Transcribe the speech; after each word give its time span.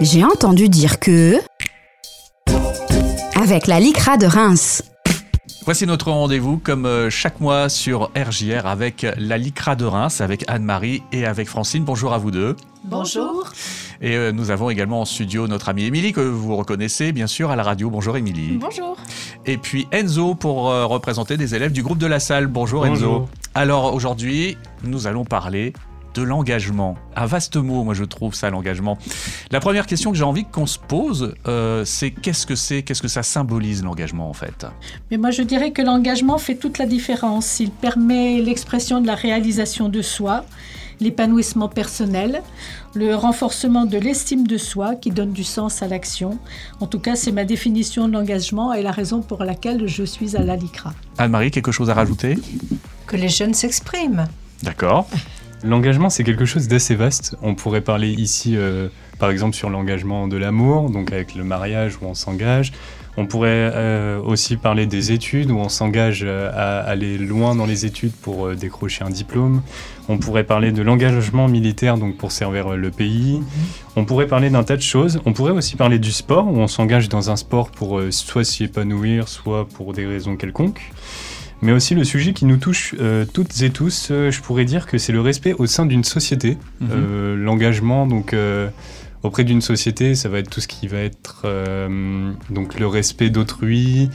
J'ai 0.00 0.24
entendu 0.24 0.68
dire 0.68 0.98
que... 0.98 1.36
Avec 3.40 3.68
la 3.68 3.78
LICRA 3.78 4.16
de 4.16 4.26
Reims. 4.26 4.82
Voici 5.64 5.86
notre 5.86 6.10
rendez-vous 6.10 6.58
comme 6.58 6.84
euh, 6.84 7.10
chaque 7.10 7.40
mois 7.40 7.68
sur 7.68 8.10
RJR 8.16 8.66
avec 8.66 9.06
la 9.16 9.38
LICRA 9.38 9.76
de 9.76 9.84
Reims, 9.84 10.20
avec 10.20 10.44
Anne-Marie 10.48 11.02
et 11.12 11.24
avec 11.24 11.48
Francine. 11.48 11.84
Bonjour 11.84 12.12
à 12.12 12.18
vous 12.18 12.32
deux. 12.32 12.56
Bonjour. 12.84 13.52
Et 14.02 14.16
euh, 14.16 14.32
nous 14.32 14.50
avons 14.50 14.68
également 14.68 15.00
en 15.00 15.04
studio 15.04 15.46
notre 15.46 15.68
amie 15.68 15.84
Émilie, 15.84 16.12
que 16.12 16.20
vous 16.20 16.56
reconnaissez 16.56 17.12
bien 17.12 17.28
sûr 17.28 17.50
à 17.50 17.56
la 17.56 17.62
radio. 17.62 17.88
Bonjour 17.88 18.16
Émilie. 18.16 18.58
Bonjour. 18.58 18.96
Et 19.46 19.58
puis 19.58 19.86
Enzo 19.92 20.34
pour 20.34 20.70
euh, 20.70 20.86
représenter 20.86 21.36
des 21.36 21.54
élèves 21.54 21.72
du 21.72 21.82
groupe 21.82 21.98
de 21.98 22.06
la 22.06 22.18
salle. 22.18 22.48
Bonjour, 22.48 22.84
Enzo. 22.84 23.00
Bonjour. 23.00 23.28
Alors 23.54 23.94
aujourd'hui, 23.94 24.58
nous 24.82 25.06
allons 25.06 25.24
parler 25.24 25.72
de 26.14 26.22
l'engagement. 26.22 26.96
Un 27.16 27.26
vaste 27.26 27.56
mot, 27.56 27.84
moi 27.84 27.94
je 27.94 28.04
trouve 28.04 28.34
ça, 28.34 28.50
l'engagement. 28.50 28.96
La 29.50 29.60
première 29.60 29.86
question 29.86 30.12
que 30.12 30.16
j'ai 30.16 30.24
envie 30.24 30.44
qu'on 30.44 30.66
se 30.66 30.78
pose, 30.78 31.34
euh, 31.46 31.84
c'est 31.84 32.10
qu'est-ce 32.10 32.46
que 32.46 32.54
c'est, 32.54 32.82
qu'est-ce 32.82 33.02
que 33.02 33.08
ça 33.08 33.22
symbolise 33.22 33.82
l'engagement 33.82 34.30
en 34.30 34.32
fait? 34.32 34.66
Mais 35.10 35.16
moi, 35.16 35.30
je 35.30 35.42
dirais 35.42 35.72
que 35.72 35.82
l'engagement 35.82 36.38
fait 36.38 36.54
toute 36.54 36.78
la 36.78 36.86
différence. 36.86 37.60
Il 37.60 37.70
permet 37.70 38.40
l'expression 38.40 39.00
de 39.00 39.06
la 39.06 39.14
réalisation 39.14 39.88
de 39.88 40.02
soi, 40.02 40.44
l'épanouissement 41.00 41.68
personnel, 41.68 42.42
le 42.94 43.14
renforcement 43.14 43.84
de 43.84 43.98
l'estime 43.98 44.46
de 44.46 44.56
soi 44.56 44.94
qui 44.94 45.10
donne 45.10 45.32
du 45.32 45.42
sens 45.42 45.82
à 45.82 45.88
l'action. 45.88 46.38
En 46.80 46.86
tout 46.86 47.00
cas, 47.00 47.16
c'est 47.16 47.32
ma 47.32 47.44
définition 47.44 48.06
de 48.06 48.12
l'engagement 48.12 48.72
et 48.72 48.82
la 48.82 48.92
raison 48.92 49.20
pour 49.20 49.42
laquelle 49.42 49.88
je 49.88 50.04
suis 50.04 50.36
à 50.36 50.42
la 50.42 50.54
LICRA. 50.54 50.94
Anne-Marie, 51.18 51.50
quelque 51.50 51.72
chose 51.72 51.90
à 51.90 51.94
rajouter? 51.94 52.38
Que 53.06 53.16
les 53.16 53.28
jeunes 53.28 53.54
s'expriment. 53.54 54.26
D'accord. 54.62 55.08
L'engagement, 55.64 56.10
c'est 56.10 56.24
quelque 56.24 56.44
chose 56.44 56.68
d'assez 56.68 56.94
vaste. 56.94 57.36
On 57.42 57.54
pourrait 57.54 57.80
parler 57.80 58.10
ici, 58.10 58.54
euh, 58.56 58.88
par 59.18 59.30
exemple, 59.30 59.56
sur 59.56 59.70
l'engagement 59.70 60.28
de 60.28 60.36
l'amour, 60.36 60.90
donc 60.90 61.12
avec 61.12 61.34
le 61.34 61.42
mariage 61.42 61.96
où 62.00 62.06
on 62.06 62.14
s'engage. 62.14 62.72
On 63.16 63.26
pourrait 63.26 63.70
euh, 63.74 64.20
aussi 64.20 64.56
parler 64.56 64.86
des 64.86 65.12
études 65.12 65.50
où 65.52 65.58
on 65.58 65.68
s'engage 65.68 66.22
euh, 66.24 66.50
à 66.52 66.80
aller 66.80 67.16
loin 67.16 67.54
dans 67.54 67.64
les 67.64 67.86
études 67.86 68.12
pour 68.12 68.46
euh, 68.46 68.56
décrocher 68.56 69.04
un 69.04 69.10
diplôme. 69.10 69.62
On 70.08 70.18
pourrait 70.18 70.42
parler 70.42 70.72
de 70.72 70.82
l'engagement 70.82 71.46
militaire, 71.46 71.96
donc 71.96 72.16
pour 72.16 72.32
servir 72.32 72.70
le 72.70 72.90
pays. 72.90 73.40
On 73.94 74.04
pourrait 74.04 74.26
parler 74.26 74.50
d'un 74.50 74.64
tas 74.64 74.76
de 74.76 74.82
choses. 74.82 75.20
On 75.26 75.32
pourrait 75.32 75.52
aussi 75.52 75.76
parler 75.76 76.00
du 76.00 76.10
sport 76.10 76.48
où 76.48 76.58
on 76.58 76.66
s'engage 76.66 77.08
dans 77.08 77.30
un 77.30 77.36
sport 77.36 77.70
pour 77.70 78.02
soit 78.10 78.44
s'y 78.44 78.64
épanouir, 78.64 79.28
soit 79.28 79.66
pour 79.68 79.92
des 79.92 80.06
raisons 80.06 80.36
quelconques. 80.36 80.90
Mais 81.64 81.72
aussi 81.72 81.94
le 81.94 82.04
sujet 82.04 82.32
qui 82.34 82.44
nous 82.44 82.58
touche 82.58 82.94
euh, 83.00 83.24
toutes 83.32 83.60
et 83.62 83.70
tous, 83.70 84.08
euh, 84.10 84.30
je 84.30 84.40
pourrais 84.42 84.64
dire 84.66 84.86
que 84.86 84.98
c'est 84.98 85.12
le 85.12 85.20
respect 85.22 85.54
au 85.54 85.66
sein 85.66 85.86
d'une 85.86 86.04
société. 86.04 86.58
Mhm. 86.80 86.88
Euh, 86.92 87.36
L'engagement, 87.36 88.06
donc 88.06 88.34
euh, 88.34 88.68
auprès 89.22 89.44
d'une 89.44 89.62
société, 89.62 90.14
ça 90.14 90.28
va 90.28 90.38
être 90.40 90.50
tout 90.50 90.60
ce 90.60 90.68
qui 90.68 90.86
va 90.88 90.98
être 90.98 91.42
euh, 91.46 92.32
donc 92.50 92.78
le 92.78 92.86
respect 92.86 93.30
d'autrui. 93.30 94.10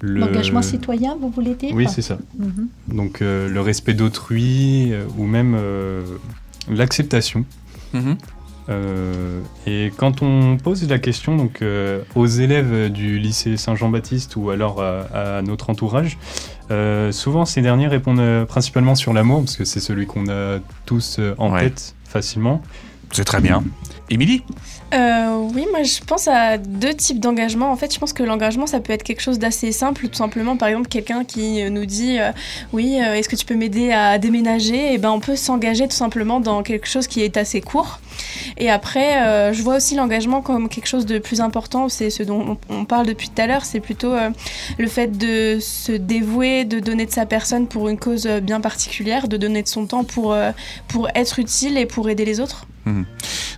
le- 0.00 0.20
L'engagement 0.20 0.60
citoyen, 0.62 1.16
vous 1.20 1.30
voulez 1.30 1.54
dire? 1.54 1.72
Oui, 1.72 1.86
c'est 1.88 2.02
ça. 2.02 2.18
Mhm. 2.38 2.68
Donc 2.88 3.22
euh, 3.22 3.48
le 3.48 3.60
respect 3.60 3.94
d'autrui 3.94 4.92
euh, 4.92 5.04
ou 5.16 5.24
même 5.26 5.54
euh, 5.56 6.02
l'acceptation. 6.68 7.44
Mhm. 7.94 8.16
Euh, 8.68 9.40
et 9.66 9.92
quand 9.96 10.22
on 10.22 10.56
pose 10.56 10.88
la 10.88 10.98
question 10.98 11.36
donc, 11.36 11.62
euh, 11.62 12.02
aux 12.14 12.26
élèves 12.26 12.90
du 12.90 13.18
lycée 13.18 13.56
Saint-Jean-Baptiste 13.56 14.36
ou 14.36 14.50
alors 14.50 14.80
à, 14.82 15.38
à 15.38 15.42
notre 15.42 15.70
entourage, 15.70 16.16
euh, 16.70 17.10
souvent 17.12 17.44
ces 17.44 17.60
derniers 17.60 17.88
répondent 17.88 18.20
euh, 18.20 18.44
principalement 18.44 18.94
sur 18.94 19.12
l'amour, 19.12 19.40
parce 19.40 19.56
que 19.56 19.64
c'est 19.64 19.80
celui 19.80 20.06
qu'on 20.06 20.28
a 20.28 20.58
tous 20.86 21.16
euh, 21.18 21.34
en 21.38 21.52
Ouais. 21.52 21.64
tête 21.64 21.94
facilement. 22.04 22.62
C'est 23.12 23.24
très 23.24 23.40
bien. 23.40 23.62
Émilie 24.10 24.42
Euh, 24.92 25.48
oui, 25.54 25.66
moi 25.70 25.82
je 25.84 26.00
pense 26.04 26.28
à 26.28 26.58
deux 26.58 26.92
types 26.92 27.18
d'engagement. 27.18 27.72
En 27.72 27.76
fait, 27.76 27.94
je 27.94 27.98
pense 27.98 28.12
que 28.12 28.22
l'engagement, 28.22 28.66
ça 28.66 28.80
peut 28.80 28.92
être 28.92 29.04
quelque 29.04 29.22
chose 29.22 29.38
d'assez 29.38 29.72
simple, 29.72 30.08
tout 30.08 30.16
simplement. 30.16 30.58
Par 30.58 30.68
exemple, 30.68 30.88
quelqu'un 30.88 31.24
qui 31.24 31.62
nous 31.70 31.86
dit 31.86 32.18
euh, 32.18 32.30
Oui, 32.74 32.98
euh, 33.00 33.14
est-ce 33.14 33.28
que 33.28 33.36
tu 33.36 33.46
peux 33.46 33.54
m'aider 33.54 33.90
à 33.90 34.18
déménager? 34.18 34.92
Et 34.92 34.98
ben, 34.98 35.10
on 35.10 35.20
peut 35.20 35.36
s'engager 35.36 35.88
tout 35.88 35.96
simplement 35.96 36.40
dans 36.40 36.62
quelque 36.62 36.86
chose 36.86 37.06
qui 37.06 37.22
est 37.22 37.38
assez 37.38 37.62
court. 37.62 38.00
Et 38.58 38.70
après, 38.70 39.52
je 39.54 39.62
vois 39.62 39.76
aussi 39.76 39.94
l'engagement 39.94 40.42
comme 40.42 40.68
quelque 40.68 40.86
chose 40.86 41.06
de 41.06 41.18
plus 41.18 41.40
important. 41.40 41.88
C'est 41.88 42.10
ce 42.10 42.22
dont 42.22 42.58
on 42.68 42.84
parle 42.84 43.06
depuis 43.06 43.30
tout 43.30 43.40
à 43.40 43.46
l'heure. 43.46 43.64
C'est 43.64 43.80
plutôt 43.80 44.14
le 44.78 44.86
fait 44.88 45.16
de 45.16 45.58
se 45.60 45.92
dévouer, 45.92 46.64
de 46.64 46.80
donner 46.80 47.06
de 47.06 47.10
sa 47.10 47.24
personne 47.24 47.66
pour 47.66 47.88
une 47.88 47.98
cause 47.98 48.26
bien 48.42 48.60
particulière, 48.60 49.28
de 49.28 49.38
donner 49.38 49.62
de 49.62 49.68
son 49.68 49.86
temps 49.86 50.04
pour, 50.04 50.36
pour 50.88 51.08
être 51.14 51.38
utile 51.38 51.78
et 51.78 51.86
pour 51.86 52.10
aider 52.10 52.26
les 52.26 52.40
autres. 52.40 52.66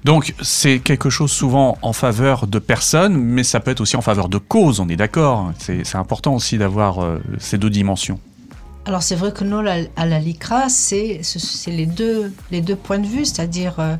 Donc 0.04 0.34
c'est 0.42 0.80
quelque 0.80 1.08
chose 1.10 1.30
souvent 1.32 1.78
en 1.82 1.92
faveur 1.92 2.46
de 2.46 2.58
personnes, 2.58 3.16
mais 3.16 3.42
ça 3.42 3.60
peut 3.60 3.70
être 3.70 3.80
aussi 3.80 3.96
en 3.96 4.02
faveur 4.02 4.28
de 4.28 4.38
causes, 4.38 4.80
on 4.80 4.88
est 4.88 4.96
d'accord. 4.96 5.50
C'est 5.58 5.96
important 5.96 6.34
aussi 6.34 6.58
d'avoir 6.58 7.02
euh, 7.02 7.18
ces 7.38 7.56
deux 7.58 7.70
dimensions. 7.70 8.18
Alors 8.86 9.02
c'est 9.02 9.14
vrai 9.14 9.32
que 9.32 9.44
nous, 9.44 9.58
à 9.96 10.04
la 10.06 10.18
LICRA, 10.18 10.68
c'est 10.68 11.20
ce- 11.22 11.38
c'est 11.38 11.70
les 11.70 11.86
deux, 11.86 12.32
les 12.50 12.60
deux 12.60 12.76
points 12.76 12.98
de 12.98 13.06
vue, 13.06 13.24
c'est-à-dire 13.24 13.76
euh, 13.78 13.96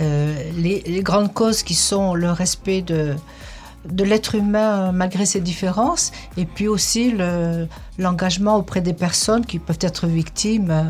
euh, 0.00 0.34
les 0.56 1.02
grandes 1.02 1.34
causes 1.34 1.64
qui 1.64 1.74
sont 1.74 2.14
le 2.14 2.30
respect 2.30 2.82
de, 2.82 3.16
de 3.90 4.04
l'être 4.04 4.34
humain 4.34 4.92
malgré 4.92 5.26
ses 5.26 5.40
différences, 5.40 6.12
et 6.36 6.44
puis 6.44 6.68
aussi 6.68 7.10
le- 7.10 7.66
l'engagement 7.98 8.56
auprès 8.56 8.80
des 8.80 8.92
personnes 8.92 9.44
qui 9.46 9.58
peuvent 9.58 9.78
être 9.80 10.06
victimes 10.06 10.70
euh, 10.70 10.84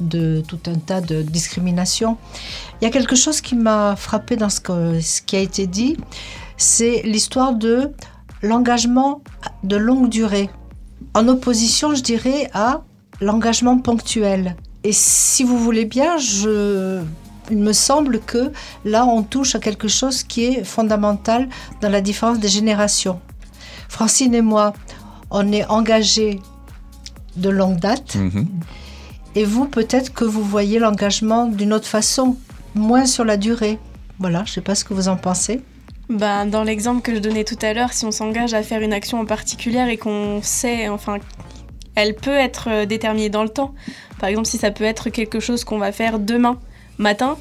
de 0.00 0.42
tout 0.46 0.58
un 0.66 0.74
tas 0.74 1.00
de 1.00 1.22
discriminations. 1.22 2.16
Il 2.80 2.84
y 2.84 2.88
a 2.88 2.90
quelque 2.90 3.16
chose 3.16 3.40
qui 3.40 3.54
m'a 3.54 3.96
frappé 3.96 4.36
dans 4.36 4.50
ce, 4.50 4.60
ce 5.00 5.22
qui 5.22 5.36
a 5.36 5.40
été 5.40 5.66
dit, 5.66 5.96
c'est 6.56 7.02
l'histoire 7.04 7.54
de 7.54 7.92
l'engagement 8.42 9.22
de 9.62 9.76
longue 9.76 10.08
durée 10.08 10.50
en 11.14 11.28
opposition, 11.28 11.94
je 11.94 12.02
dirais, 12.02 12.50
à 12.54 12.82
l'engagement 13.20 13.78
ponctuel. 13.78 14.56
Et 14.84 14.92
si 14.92 15.44
vous 15.44 15.58
voulez 15.58 15.84
bien, 15.84 16.16
je... 16.18 17.02
il 17.52 17.58
me 17.58 17.72
semble 17.72 18.18
que 18.20 18.50
là, 18.84 19.04
on 19.04 19.22
touche 19.22 19.54
à 19.54 19.58
quelque 19.60 19.88
chose 19.88 20.22
qui 20.22 20.44
est 20.46 20.64
fondamental 20.64 21.48
dans 21.82 21.90
la 21.90 22.00
différence 22.00 22.38
des 22.40 22.48
générations. 22.48 23.20
Francine 23.88 24.34
et 24.34 24.40
moi, 24.42 24.72
on 25.30 25.52
est 25.52 25.66
engagés 25.66 26.40
de 27.36 27.50
longue 27.50 27.78
date, 27.78 28.14
Mhm. 28.16 28.46
et 29.34 29.44
vous, 29.44 29.66
peut-être 29.66 30.12
que 30.12 30.24
vous 30.24 30.42
voyez 30.42 30.78
l'engagement 30.78 31.46
d'une 31.46 31.72
autre 31.72 31.86
façon, 31.86 32.36
moins 32.74 33.06
sur 33.06 33.24
la 33.24 33.36
durée. 33.36 33.78
Voilà, 34.18 34.38
je 34.44 34.50
ne 34.50 34.54
sais 34.54 34.60
pas 34.62 34.74
ce 34.74 34.84
que 34.84 34.94
vous 34.94 35.08
en 35.08 35.16
pensez. 35.16 35.60
Ben, 36.08 36.46
dans 36.46 36.62
l'exemple 36.64 37.00
que 37.02 37.14
je 37.14 37.20
donnais 37.20 37.44
tout 37.44 37.58
à 37.62 37.72
l'heure, 37.74 37.92
si 37.92 38.04
on 38.04 38.10
s'engage 38.10 38.54
à 38.54 38.62
faire 38.62 38.80
une 38.82 38.92
action 38.92 39.20
en 39.20 39.24
particulier 39.26 39.84
et 39.90 39.96
qu'on 39.96 40.40
sait, 40.42 40.88
enfin, 40.88 41.16
elle 41.94 42.14
peut 42.14 42.30
être 42.48 42.68
euh, 42.70 42.86
déterminée 42.86 43.30
dans 43.30 43.42
le 43.42 43.48
temps. 43.48 43.74
Par 44.18 44.28
exemple, 44.28 44.48
si 44.48 44.58
ça 44.58 44.70
peut 44.70 44.84
être 44.84 45.10
quelque 45.10 45.40
chose 45.40 45.64
qu'on 45.64 45.78
va 45.78 45.92
faire 45.92 46.18
demain 46.18 46.58
matin, 47.02 47.36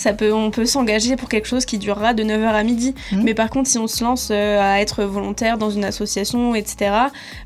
ça 0.00 0.14
peut, 0.14 0.32
on 0.32 0.50
peut 0.50 0.64
s'engager 0.64 1.16
pour 1.16 1.28
quelque 1.28 1.46
chose 1.46 1.66
qui 1.66 1.76
durera 1.76 2.14
de 2.14 2.22
9h 2.22 2.46
à 2.46 2.62
midi. 2.62 2.94
Mhm. 3.12 3.22
Mais 3.22 3.34
par 3.34 3.50
contre, 3.50 3.68
si 3.68 3.76
on 3.76 3.86
se 3.86 4.02
lance 4.02 4.30
euh, 4.30 4.58
à 4.58 4.80
être 4.80 5.04
volontaire 5.04 5.58
dans 5.58 5.70
une 5.70 5.84
association, 5.84 6.54
etc., 6.54 6.92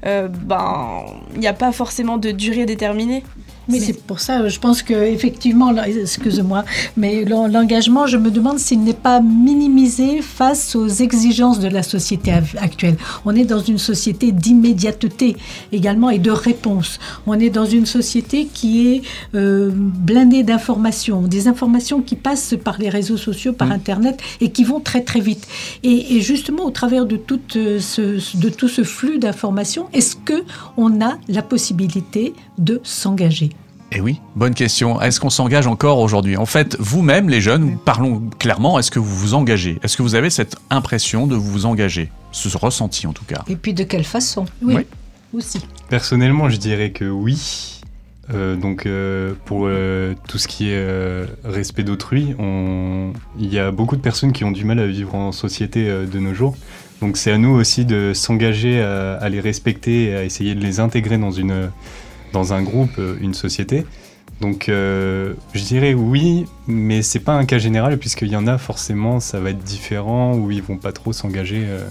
euh, 0.07 0.29
ben, 0.29 1.05
il 1.35 1.41
n'y 1.41 1.49
a 1.49 1.53
pas 1.53 1.73
forcément 1.73 2.17
de 2.17 2.31
durée 2.31 2.65
déterminée. 2.65 3.25
Mais 3.69 3.81
c'est 3.81 4.03
pour 4.07 4.21
ça, 4.21 4.47
je 4.49 4.59
pense 4.59 4.83
que 4.83 4.93
effectivement, 4.93 5.75
excuse-moi, 5.77 6.65
mais 6.97 7.25
l'en- 7.25 7.47
l'engagement, 7.49 8.07
je 8.07 8.17
me 8.19 8.31
demande 8.31 8.59
s'il 8.59 8.81
n'est 8.83 8.93
pas 8.93 9.21
minimisé 9.21 10.21
face 10.23 10.75
aux 10.77 10.89
exigences 10.89 11.61
de 11.61 11.69
la 11.69 11.83
société 11.83 12.33
actuelle. 12.59 12.97
On 13.25 13.35
est 13.35 13.45
dans 13.45 13.61
une 13.61 13.79
société 13.79 14.33
d'immédiateté 14.33 15.37
également 15.73 16.11
et 16.11 16.19
de 16.19 16.31
réponse. 16.31 16.99
On 17.27 17.39
est 17.39 17.51
dans 17.51 17.65
une 17.65 17.87
société 17.87 18.47
qui 18.53 18.89
est 18.89 19.03
euh, 19.35 19.71
blindée 19.75 20.43
d'informations, 20.43 21.23
des 21.23 21.49
informations 21.49 22.03
qui 22.03 22.17
passent 22.17 22.55
par 22.63 22.77
les 22.79 22.91
réseaux 22.91 23.17
sociaux, 23.17 23.53
par 23.53 23.71
Internet 23.73 24.21
et 24.41 24.51
qui 24.51 24.65
vont 24.65 24.81
très 24.81 25.03
très 25.03 25.21
vite. 25.21 25.47
Et, 25.83 26.17
et 26.17 26.21
justement, 26.21 26.65
au 26.67 26.71
travers 26.71 27.07
de 27.07 27.17
tout 27.17 27.41
euh, 27.57 27.81
ce, 27.81 28.37
de 28.37 28.49
tout 28.51 28.69
ce 28.69 28.85
flux 28.85 29.19
d'informations, 29.19 29.87
est-ce 29.93 30.17
que 30.17 30.45
on 30.77 31.01
a 31.01 31.17
la 31.29 31.43
possibilité 31.43 32.35
de 32.59 32.81
s'engager? 32.83 33.51
Eh 33.97 34.01
oui, 34.01 34.21
bonne 34.35 34.55
question. 34.55 35.01
Est-ce 35.01 35.21
qu'on 35.21 35.31
s'engage 35.31 35.69
encore 35.69 36.01
aujourd'hui? 36.01 36.37
En 36.37 36.47
fait, 36.47 36.77
vous-même, 36.81 37.29
les 37.29 37.41
jeunes, 37.41 37.79
parlons 37.85 38.21
clairement, 38.41 38.79
est-ce 38.79 38.91
que 38.91 38.99
vous 38.99 39.15
vous 39.17 39.35
engagez? 39.35 39.79
Est-ce 39.85 39.97
que 39.97 40.03
vous 40.03 40.17
avez 40.17 40.31
cette 40.31 40.57
impression 40.71 41.27
de 41.29 41.37
vous 41.37 41.65
engager? 41.67 42.11
Ce 42.33 42.49
ressenti 42.59 43.07
en 43.07 43.13
tout 43.13 43.25
cas. 43.25 43.45
Et 43.49 43.55
puis 43.55 43.73
de 43.73 43.85
quelle 43.85 44.03
façon? 44.05 44.47
Oui, 44.63 44.75
Oui. 44.75 44.87
aussi. 45.33 45.61
Personnellement, 45.89 46.49
je 46.49 46.57
dirais 46.57 46.91
que 46.91 47.05
oui. 47.05 47.71
Euh, 48.33 48.57
donc 48.57 48.87
euh, 48.87 49.35
pour 49.45 49.67
euh, 49.67 50.15
tout 50.29 50.39
ce 50.39 50.49
qui 50.49 50.71
est 50.71 50.77
euh, 50.79 51.27
respect 51.45 51.83
d'autrui, 51.85 52.35
on- 52.39 53.13
il 53.39 53.53
y 53.53 53.59
a 53.59 53.71
beaucoup 53.71 53.97
de 53.97 54.01
personnes 54.01 54.33
qui 54.33 54.45
ont 54.45 54.51
du 54.51 54.65
mal 54.65 54.81
à 54.81 54.87
vivre 54.87 55.15
en 55.15 55.31
société 55.31 55.89
euh, 55.89 56.07
de 56.07 56.19
nos 56.19 56.33
jours. 56.35 56.57
Donc 57.03 57.19
c'est 57.19 57.31
à 57.31 57.37
nous 57.39 57.51
aussi 57.51 57.85
de 57.85 58.13
s'engager 58.15 58.81
à, 58.83 59.17
à 59.19 59.29
les 59.29 59.41
respecter 59.41 60.05
et 60.07 60.17
à 60.17 60.25
essayer 60.25 60.55
de 60.55 60.61
les 60.61 60.81
intégrer 60.81 61.19
dans, 61.19 61.33
une, 61.33 61.69
dans 62.35 62.53
un 62.53 62.63
groupe, 62.63 62.99
euh, 62.99 63.17
une 63.21 63.33
société. 63.33 63.87
Donc 64.41 64.69
euh, 64.69 65.33
je 65.55 65.63
dirais 65.63 65.95
oui, 65.95 66.45
mais 66.67 67.01
c'est 67.03 67.21
pas 67.21 67.33
un 67.33 67.47
cas 67.47 67.59
général 67.59 67.99
puisqu'il 67.99 68.29
y 68.29 68.37
en 68.37 68.47
a 68.47 68.59
forcément, 68.59 69.21
ça 69.21 69.39
va 69.41 69.51
être 69.51 69.65
différent 69.65 70.35
ou 70.35 70.51
ils 70.51 70.63
vont 70.63 70.77
pas 70.77 70.93
trop 70.93 71.13
s'engager. 71.15 71.63
euh. 71.65 71.89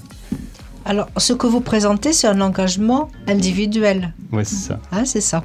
Alors, 0.85 1.07
ce 1.15 1.31
que 1.31 1.47
vous 1.47 1.61
présentez, 1.61 2.11
c'est 2.11 2.27
un 2.27 2.41
engagement 2.41 3.07
individuel. 3.27 4.13
Ouais, 4.33 4.43
c'est 4.43 4.57
ça. 4.67 4.79
Hein, 4.91 5.05
c'est 5.05 5.21
ça. 5.21 5.41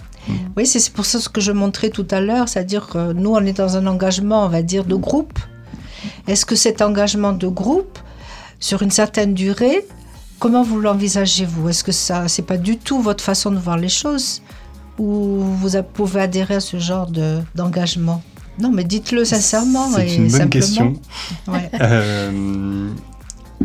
Oui, 0.57 0.67
c'est 0.67 0.81
c'est 0.81 0.93
pour 0.93 1.07
ça 1.07 1.21
ce 1.21 1.29
que 1.29 1.41
je 1.41 1.53
montrais 1.53 1.91
tout 1.91 2.09
à 2.11 2.21
l'heure, 2.21 2.49
c'est-à-dire 2.49 2.89
que 2.89 3.13
nous, 3.13 3.31
on 3.31 3.45
est 3.47 3.57
dans 3.57 3.77
un 3.77 3.87
engagement, 3.87 4.45
on 4.45 4.49
va 4.49 4.63
dire, 4.63 4.85
de 4.85 4.97
groupe. 4.97 5.39
Est-ce 6.27 6.45
que 6.45 6.57
cet 6.57 6.83
engagement 6.83 7.33
de 7.33 7.47
groupe, 7.47 7.97
sur 8.59 8.83
une 8.83 8.91
certaine 8.91 9.33
durée, 9.33 9.87
comment 10.41 10.65
vous 10.65 10.81
l'envisagez-vous? 10.81 11.69
Est-ce 11.69 11.85
que 11.85 11.93
ça, 11.93 12.27
c'est 12.27 12.47
pas 12.53 12.59
du 12.59 12.77
tout 12.77 13.01
votre 13.01 13.23
façon 13.23 13.53
de 13.53 13.59
voir 13.59 13.79
les 13.79 13.89
choses? 14.03 14.43
Ou 14.99 15.43
vous 15.61 15.71
pouvez 15.95 16.21
adhérer 16.23 16.57
à 16.57 16.61
ce 16.61 16.79
genre 16.79 17.11
de- 17.11 17.39
d'engagement 17.55 18.23
Non, 18.61 18.71
mais 18.73 18.85
dites-le 18.85 19.25
sincèrement 19.25 19.89
C'est 19.95 20.09
et 20.09 20.15
une 20.17 20.23
bonne 20.23 20.31
simplement. 20.31 20.51
question. 20.51 20.95
Ouais. 21.49 21.71
Euh, 21.81 22.89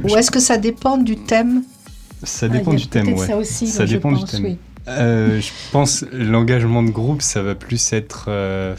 Ou 0.03 0.15
est-ce 0.17 0.31
que 0.31 0.39
ça 0.39 0.57
dépend 0.57 0.97
du 0.97 1.15
thème 1.17 1.63
ça 2.25 2.47
dépend 2.47 2.73
du 2.73 2.87
thème, 2.87 3.09
ouais. 3.13 3.27
Ça 3.27 3.35
aussi, 3.35 3.67
Ça 3.67 3.85
je 3.85 3.95
dépend 3.95 4.13
du 4.13 4.23
thème. 4.23 4.43
oui. 4.45 4.57
Euh, 4.87 5.41
je 5.41 5.49
pense 5.73 6.05
l'engagement 6.13 6.81
de 6.81 6.89
groupe, 6.89 7.21
ça 7.21 7.41
va 7.41 7.53
plus 7.55 7.91
être. 7.91 8.25
euh, 8.29 8.75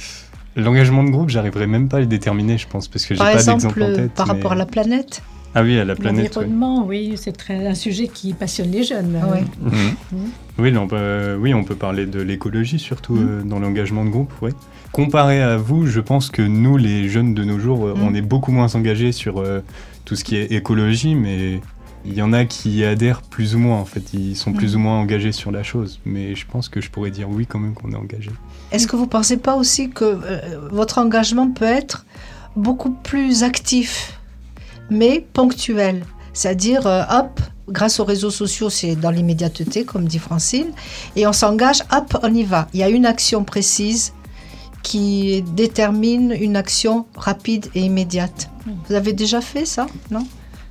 L'engagement 0.56 1.02
de 1.04 1.10
groupe, 1.10 1.28
j'arriverai 1.30 1.66
même 1.66 1.88
pas 1.88 1.96
à 1.98 2.00
le 2.00 2.06
déterminer, 2.06 2.56
je 2.56 2.66
pense, 2.68 2.88
parce 2.88 3.04
que 3.04 3.14
j'ai 3.14 3.18
Par 3.18 3.26
pas 3.32 3.34
exemple, 3.34 3.62
d'exemple 3.64 3.82
en 3.82 3.94
tête. 3.96 4.12
par 4.12 4.26
mais- 4.28 4.32
rapport 4.34 4.52
à 4.52 4.54
la 4.54 4.64
planète 4.66 5.22
Ah 5.54 5.62
oui, 5.62 5.78
à 5.78 5.84
la 5.84 5.94
planète. 5.94 6.34
L'environnement, 6.34 6.84
oui, 6.86 7.14
c'est 7.16 7.32
très- 7.36 7.66
un 7.66 7.74
sujet 7.74 8.08
qui 8.08 8.32
passionne 8.32 8.70
les 8.70 8.82
jeunes. 8.82 9.16
Ouais. 9.30 9.44
Mhm. 9.60 10.18
Oui, 10.58 10.70
là, 10.72 10.80
on 10.80 10.88
peut, 10.88 11.36
oui, 11.40 11.54
on 11.54 11.64
peut 11.64 11.74
parler 11.76 12.06
de 12.06 12.20
l'écologie 12.20 12.78
surtout 12.78 13.14
Mm. 13.14 13.28
euh, 13.28 13.42
dans 13.44 13.58
l'engagement 13.60 14.04
de 14.04 14.10
groupe, 14.10 14.32
ouais. 14.42 14.52
Comparé 14.92 15.42
à 15.42 15.56
vous, 15.56 15.86
je 15.86 16.00
pense 16.00 16.30
que 16.30 16.42
nous, 16.42 16.76
les 16.76 17.08
jeunes 17.08 17.34
de 17.34 17.44
nos 17.44 17.58
jours, 17.58 17.86
euh, 17.86 17.94
on 18.00 18.14
est 18.14 18.20
beaucoup 18.22 18.52
moins 18.52 18.74
engagés 18.74 19.12
sur 19.12 19.38
euh, 19.40 19.60
tout 20.04 20.14
ce 20.16 20.24
qui 20.24 20.36
est 20.36 20.52
écologie, 20.52 21.14
mais 21.16 21.60
il 22.04 22.14
y 22.14 22.22
en 22.22 22.32
a 22.32 22.44
qui 22.44 22.76
y 22.78 22.84
adhèrent 22.84 23.22
plus 23.22 23.54
ou 23.54 23.58
moins, 23.58 23.78
en 23.78 23.84
fait. 23.84 24.12
Ils 24.12 24.36
sont 24.36 24.52
plus 24.52 24.76
ou 24.76 24.78
moins 24.78 24.98
engagés 25.00 25.32
sur 25.32 25.50
la 25.50 25.62
chose. 25.62 26.00
Mais 26.04 26.34
je 26.34 26.44
pense 26.46 26.68
que 26.68 26.80
je 26.80 26.90
pourrais 26.90 27.10
dire 27.10 27.28
oui 27.30 27.46
quand 27.46 27.58
même 27.58 27.74
qu'on 27.74 27.90
est 27.92 27.96
engagé. 27.96 28.30
Est-ce 28.72 28.86
que 28.86 28.94
vous 28.96 29.04
ne 29.04 29.08
pensez 29.08 29.36
pas 29.38 29.54
aussi 29.56 29.90
que 29.90 30.04
euh, 30.04 30.40
votre 30.70 30.98
engagement 30.98 31.48
peut 31.50 31.64
être 31.64 32.04
beaucoup 32.54 32.90
plus 32.90 33.42
actif, 33.42 34.20
mais 34.90 35.26
ponctuel 35.32 36.04
C'est-à-dire, 36.32 36.86
euh, 36.86 37.02
hop, 37.10 37.40
grâce 37.68 38.00
aux 38.00 38.04
réseaux 38.04 38.30
sociaux, 38.30 38.70
c'est 38.70 38.96
dans 38.96 39.10
l'immédiateté, 39.10 39.84
comme 39.84 40.06
dit 40.06 40.18
Francine, 40.18 40.72
et 41.16 41.26
on 41.26 41.32
s'engage, 41.32 41.82
hop, 41.92 42.18
on 42.22 42.32
y 42.34 42.44
va. 42.44 42.68
Il 42.74 42.80
y 42.80 42.82
a 42.82 42.88
une 42.88 43.06
action 43.06 43.44
précise 43.44 44.12
qui 44.82 45.42
détermine 45.54 46.36
une 46.38 46.56
action 46.56 47.06
rapide 47.16 47.66
et 47.74 47.80
immédiate. 47.80 48.50
Vous 48.88 48.94
avez 48.94 49.12
déjà 49.12 49.40
fait 49.40 49.64
ça 49.64 49.86
Non? 50.10 50.26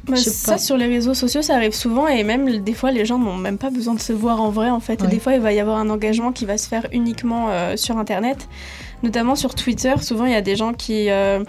Bah, 0.07 0.17
ça, 0.17 0.57
sur 0.57 0.75
les 0.75 0.87
réseaux 0.87 1.13
sociaux, 1.13 1.41
ça 1.41 1.55
arrive 1.55 1.73
souvent 1.73 2.07
et 2.09 2.23
même 2.23 2.61
des 2.61 2.73
fois, 2.73 2.91
les 2.91 3.05
gens 3.05 3.17
n'ont 3.17 3.37
même 3.37 3.57
pas 3.57 3.69
besoin 3.69 3.93
de 3.93 4.01
se 4.01 4.11
voir 4.11 4.41
en 4.41 4.49
vrai 4.49 4.69
en 4.69 4.81
fait. 4.81 5.01
Et 5.01 5.07
des 5.07 5.19
fois, 5.19 5.33
il 5.33 5.39
va 5.39 5.53
y 5.53 5.61
avoir 5.61 5.77
un 5.77 5.89
engagement 5.89 6.33
qui 6.33 6.45
va 6.45 6.57
se 6.57 6.67
faire 6.67 6.87
uniquement 6.91 7.47
euh, 7.49 7.77
sur 7.77 7.97
Internet, 7.97 8.49
notamment 9.01 9.35
sur 9.35 9.55
Twitter. 9.55 9.93
Souvent, 10.01 10.25
il 10.25 10.33
y 10.33 10.35
a 10.35 10.41
des 10.41 10.57
gens 10.57 10.73
qui, 10.73 11.09
euh, 11.09 11.43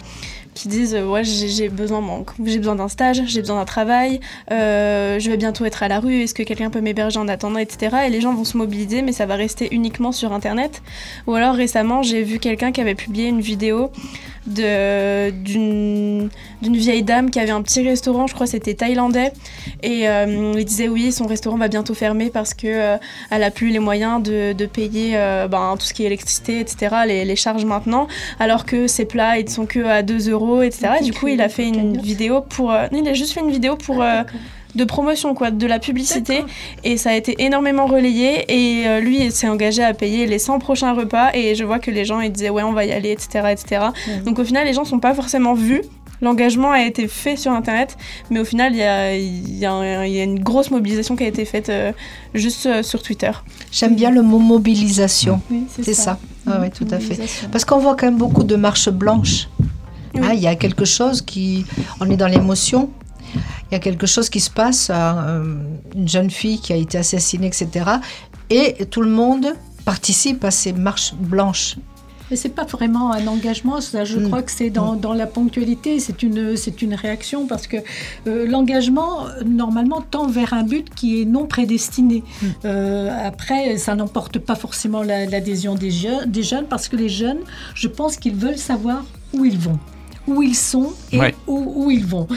qui 0.55 0.67
disent 0.67 0.95
euh, 0.95 1.05
Ouais, 1.05 1.23
j'ai 1.23 1.69
besoin, 1.69 2.01
j'ai 2.43 2.57
besoin 2.57 2.75
d'un 2.75 2.87
stage, 2.87 3.21
j'ai 3.27 3.41
besoin 3.41 3.57
d'un 3.57 3.65
travail, 3.65 4.19
euh, 4.51 5.19
je 5.19 5.29
vais 5.29 5.37
bientôt 5.37 5.65
être 5.65 5.83
à 5.83 5.87
la 5.87 5.99
rue, 5.99 6.21
est-ce 6.21 6.33
que 6.33 6.41
quelqu'un 6.41 6.71
peut 6.71 6.81
m'héberger 6.81 7.19
en 7.19 7.27
attendant, 7.27 7.59
etc. 7.59 7.97
Et 8.07 8.09
les 8.09 8.21
gens 8.21 8.33
vont 8.33 8.45
se 8.45 8.57
mobiliser, 8.57 9.03
mais 9.03 9.11
ça 9.11 9.27
va 9.27 9.35
rester 9.35 9.67
uniquement 9.71 10.11
sur 10.11 10.33
Internet. 10.33 10.81
Ou 11.27 11.35
alors 11.35 11.53
récemment, 11.53 12.01
j'ai 12.01 12.23
vu 12.23 12.39
quelqu'un 12.39 12.71
qui 12.71 12.81
avait 12.81 12.95
publié 12.95 13.27
une 13.27 13.41
vidéo 13.41 13.91
d'une 14.47 16.29
vieille 16.61 17.01
dame 17.01 17.31
qui 17.31 17.39
avait 17.39 17.51
un 17.51 17.63
petit 17.63 17.81
restaurant, 17.81 18.27
je 18.27 18.35
crois 18.35 18.45
c'était 18.45 18.75
thaïlandais, 18.75 19.33
et 19.81 20.07
euh, 20.07 20.53
il 20.55 20.65
disait 20.65 20.87
oui, 20.87 21.11
son 21.11 21.25
restaurant 21.25 21.57
va 21.57 21.67
bientôt 21.67 21.95
fermer 21.95 22.29
parce 22.29 22.53
que 22.53 22.67
euh, 22.67 22.97
elle 23.31 23.41
a 23.41 23.49
plus 23.49 23.69
les 23.69 23.79
moyens 23.79 24.21
de, 24.21 24.53
de 24.53 24.65
payer 24.67 25.13
ben, 25.49 25.75
tout 25.79 25.85
ce 25.87 25.93
qui 25.95 26.03
est 26.03 26.05
électricité, 26.05 26.59
etc., 26.59 26.95
les, 27.07 27.25
les 27.25 27.35
charges 27.35 27.65
maintenant, 27.65 28.07
alors 28.39 28.65
que 28.65 28.85
ses 28.85 29.05
plats 29.05 29.39
ils 29.39 29.49
sont 29.49 29.65
que 29.65 29.83
à 29.83 30.03
2 30.03 30.29
euros, 30.29 30.44
etc. 30.61 30.87
Et 30.99 31.03
du 31.03 31.11
coup, 31.13 31.27
il 31.27 31.41
a 31.41 31.49
fait 31.49 31.67
une 31.67 31.97
vidéo 32.01 32.41
pour, 32.41 32.71
euh, 32.71 32.87
il 32.91 33.07
a 33.07 33.13
juste 33.13 33.33
fait 33.33 33.41
une 33.41 33.51
vidéo 33.51 33.75
pour 33.75 34.01
euh, 34.01 34.23
de 34.75 34.83
promotion 34.83 35.33
quoi, 35.35 35.51
de 35.51 35.65
la 35.67 35.79
publicité, 35.79 36.43
et 36.83 36.97
ça 36.97 37.11
a 37.11 37.13
été 37.13 37.35
énormément 37.43 37.85
relayé. 37.85 38.43
Et 38.49 38.87
euh, 38.87 38.99
lui, 38.99 39.19
il 39.23 39.31
s'est 39.31 39.47
engagé 39.47 39.83
à 39.83 39.93
payer 39.93 40.25
les 40.25 40.37
100 40.39 40.59
prochains 40.59 40.93
repas, 40.93 41.31
et 41.33 41.55
je 41.55 41.63
vois 41.63 41.79
que 41.79 41.91
les 41.91 42.03
gens 42.05 42.19
ils 42.19 42.31
disaient 42.31 42.49
ouais, 42.49 42.63
on 42.63 42.73
va 42.73 42.83
y 42.85 42.91
aller, 42.91 43.11
etc., 43.11 43.47
etc. 43.51 43.85
Donc 44.25 44.37
au 44.39 44.43
final, 44.43 44.65
les 44.67 44.73
gens 44.73 44.83
sont 44.85 44.99
pas 44.99 45.13
forcément 45.13 45.53
vus. 45.53 45.81
L'engagement 46.21 46.71
a 46.71 46.81
été 46.81 47.09
fait 47.09 47.35
sur 47.35 47.51
Internet, 47.51 47.97
mais 48.29 48.39
au 48.39 48.45
final, 48.45 48.71
il 48.73 48.77
y 48.79 48.83
a, 48.83 49.13
il 49.15 49.57
y 49.57 49.65
a 49.65 49.73
un- 49.73 50.05
il 50.05 50.13
y 50.13 50.19
a 50.21 50.23
une 50.23 50.39
grosse 50.39 50.71
mobilisation 50.71 51.17
qui 51.17 51.23
a 51.25 51.27
été 51.27 51.43
faite 51.43 51.67
euh, 51.67 51.91
juste 52.33 52.65
euh, 52.67 52.83
sur 52.83 53.03
Twitter. 53.03 53.31
J'aime 53.71 53.95
bien 53.95 54.11
le 54.11 54.21
mot 54.21 54.39
mobilisation. 54.39 55.41
Oui, 55.51 55.63
C'est 55.69 55.93
ça. 55.93 56.17
Ah 56.47 56.59
oui, 56.61 56.69
tout 56.69 56.87
à 56.91 56.99
fait. 56.99 57.17
Parce 57.51 57.65
qu'on 57.65 57.79
voit 57.79 57.95
quand 57.95 58.05
même 58.07 58.17
beaucoup 58.17 58.43
de 58.45 58.55
marches 58.55 58.89
blanches. 58.89 59.49
Oui. 60.15 60.21
Ah, 60.29 60.33
Il 60.33 60.39
y 60.41 60.47
a 60.47 60.55
quelque 60.55 60.85
chose 60.85 61.21
qui... 61.21 61.65
On 61.99 62.09
est 62.09 62.17
dans 62.17 62.27
l'émotion. 62.27 62.89
Il 63.35 63.73
y 63.73 63.75
a 63.75 63.79
quelque 63.79 64.07
chose 64.07 64.29
qui 64.29 64.39
se 64.39 64.49
passe. 64.49 64.89
euh, 64.93 65.43
une 65.95 66.07
jeune 66.07 66.29
fille 66.29 66.59
qui 66.59 66.73
a 66.73 66.75
été 66.77 66.97
assassinée, 66.97 67.47
etc. 67.47 67.67
Et 68.49 68.85
tout 68.85 69.01
le 69.01 69.09
monde 69.09 69.47
participe 69.85 70.43
à 70.43 70.51
ces 70.51 70.73
marches 70.73 71.13
blanches. 71.15 71.75
Mais 72.31 72.37
c'est 72.37 72.49
pas 72.49 72.65
vraiment 72.65 73.11
un 73.13 73.27
engagement, 73.27 73.79
ça, 73.81 74.03
je 74.03 74.17
Mm. 74.17 74.23
crois 74.27 74.41
que 74.41 74.51
c'est 74.51 74.71
dans, 74.71 74.95
dans 74.95 75.13
la 75.13 75.27
ponctualité, 75.27 75.99
c'est 75.99 76.23
une, 76.23 76.57
c'est 76.57 76.81
une 76.81 76.95
réaction 76.95 77.45
parce 77.45 77.67
que 77.67 77.77
euh, 78.25 78.47
l'engagement, 78.47 79.27
euh, 79.27 79.43
normalement, 79.45 80.01
tend 80.01 80.25
vers 80.27 80.53
un 80.53 80.63
but 80.63 80.87
qui 80.95 81.21
est 81.21 81.25
non 81.25 81.45
prédestiné. 81.45 82.23
Mm. 82.41 82.45
Euh, 82.65 83.27
après, 83.27 83.77
ça 83.77 83.93
n'emporte 83.93 84.39
pas 84.39 84.55
forcément 84.55 85.03
la- 85.03 85.27
l'adhésion 85.27 85.75
des 85.75 85.91
jeunes 85.91 86.65
parce 86.67 86.87
que 86.87 86.95
les 86.95 87.09
jeunes, 87.09 87.41
je 87.75 87.87
pense 87.87 88.17
qu'ils 88.17 88.35
veulent 88.35 88.57
savoir 88.57 89.05
où 89.33 89.45
ils 89.45 89.59
vont, 89.59 89.77
où 90.27 90.41
ils 90.41 90.55
sont 90.55 90.93
et 91.11 91.19
Ouais. 91.19 91.35
où, 91.47 91.85
où 91.85 91.91
ils 91.91 92.05
vont. 92.05 92.27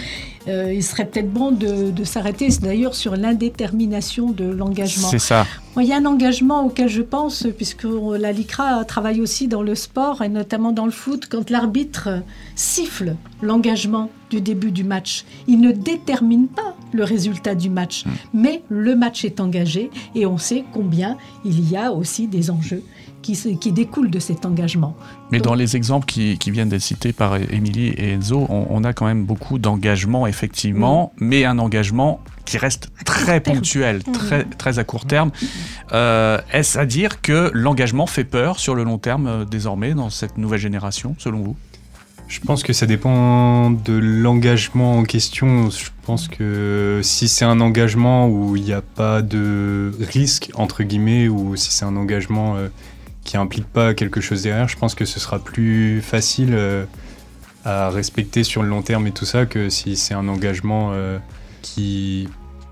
Euh, 0.47 0.73
il 0.73 0.83
serait 0.83 1.05
peut-être 1.05 1.31
bon 1.31 1.51
de, 1.51 1.91
de 1.91 2.05
s'arrêter 2.05 2.49
d'ailleurs 2.63 2.95
sur 2.95 3.17
l'indétermination 3.17 4.31
de 4.31 4.45
l'engagement. 4.45 5.09
C'est 5.09 5.19
ça. 5.19 5.47
Il 5.77 5.85
y 5.85 5.93
a 5.93 5.97
un 5.97 6.07
engagement 6.07 6.65
auquel 6.65 6.89
je 6.89 7.03
pense, 7.03 7.47
puisque 7.57 7.85
la 8.19 8.33
LICRA 8.33 8.85
travaille 8.85 9.21
aussi 9.21 9.47
dans 9.47 9.63
le 9.63 9.75
sport, 9.75 10.23
et 10.23 10.29
notamment 10.29 10.73
dans 10.73 10.87
le 10.87 10.91
foot, 10.91 11.27
quand 11.31 11.51
l'arbitre 11.51 12.23
siffle 12.57 13.15
l'engagement 13.43 14.11
du 14.31 14.41
début 14.41 14.73
du 14.73 14.85
match. 14.85 15.25
Il 15.47 15.61
ne 15.61 15.71
détermine 15.73 16.49
pas 16.49 16.75
le 16.93 17.05
résultat 17.05 17.55
du 17.55 17.71
match, 17.71 18.05
mais 18.35 18.63
le 18.69 18.97
match 18.97 19.25
est 19.25 19.41
engagé, 19.41 19.91
et 20.15 20.27
on 20.27 20.39
sait 20.39 20.65
combien 20.73 21.17
il 21.45 21.69
y 21.71 21.77
a 21.77 21.93
aussi 21.93 22.27
des 22.27 22.51
enjeux 22.51 22.83
qui, 23.23 23.35
se- 23.35 23.49
qui 23.49 23.73
découlent 23.73 24.11
de 24.11 24.19
cet 24.19 24.47
engagement. 24.47 24.97
Mais 25.33 25.41
dans 25.41 25.55
les 25.55 25.77
exemples 25.77 26.07
qui, 26.07 26.39
qui 26.39 26.51
viennent 26.51 26.69
d'être 26.69 26.83
cités 26.83 27.13
par 27.13 27.37
Émilie 27.37 27.89
et 27.89 28.13
Enzo, 28.13 28.47
on, 28.49 28.67
on 28.71 28.85
a 28.85 28.93
quand 28.93 29.07
même 29.07 29.25
beaucoup 29.25 29.59
d'engagement, 29.59 30.27
effectivement, 30.27 31.13
mais 31.19 31.45
un 31.45 31.59
engagement 31.59 32.21
qui 32.45 32.57
reste 32.57 32.89
très 33.05 33.41
ponctuel, 33.41 34.03
très, 34.03 34.45
très 34.45 34.79
à 34.79 34.85
court 34.85 35.05
terme. 35.05 35.31
Euh, 35.93 36.39
Est-ce 36.53 36.79
à 36.79 36.87
dire 36.87 37.21
que 37.21 37.51
l'engagement 37.53 38.07
fait 38.07 38.25
peur 38.25 38.59
sur 38.59 38.75
le 38.75 38.85
long 38.85 38.97
terme 38.99 39.27
euh, 39.27 39.45
désormais 39.45 39.93
dans 39.93 40.09
cette 40.09 40.39
nouvelle 40.39 40.61
génération, 40.61 41.15
selon 41.19 41.41
vous? 41.41 41.57
Je 42.27 42.41
pense 42.41 42.63
que 42.63 42.75
ça 42.75 42.85
dépend 42.87 43.71
de 43.71 43.95
l'engagement 43.95 44.99
en 44.99 45.05
question. 45.05 45.71
Je 45.71 45.89
pense 46.05 46.29
que 46.29 47.01
si 47.03 47.27
c'est 47.27 47.47
un 47.47 47.59
engagement 47.61 48.29
où 48.29 48.55
il 48.55 48.65
n'y 48.65 48.73
a 48.75 48.83
pas 48.83 49.23
de 49.23 49.93
risque, 50.13 50.51
entre 50.55 50.83
guillemets, 50.83 51.29
ou 51.29 51.57
si 51.57 51.71
c'est 51.71 51.87
un 51.87 51.97
engagement 51.97 52.57
euh, 52.57 52.69
qui 53.29 53.37
implique 53.37 53.67
pas 53.67 53.93
quelque 53.93 54.23
chose 54.23 54.43
derrière, 54.43 54.69
je 54.69 54.79
pense 54.79 54.95
que 54.95 55.05
ce 55.05 55.21
sera 55.21 55.39
plus 55.39 56.01
facile 56.01 56.55
euh, 56.55 56.87
à 57.63 57.91
respecter 57.91 58.43
sur 58.43 58.63
le 58.63 58.71
long 58.71 58.81
terme 58.81 59.07
et 59.07 59.11
tout 59.11 59.27
ça 59.27 59.45
que 59.45 59.69
si 59.69 59.97
c'est 59.97 60.15
un 60.15 60.29
engagement 60.29 60.93
euh, 60.93 61.19
qui... 61.61 62.27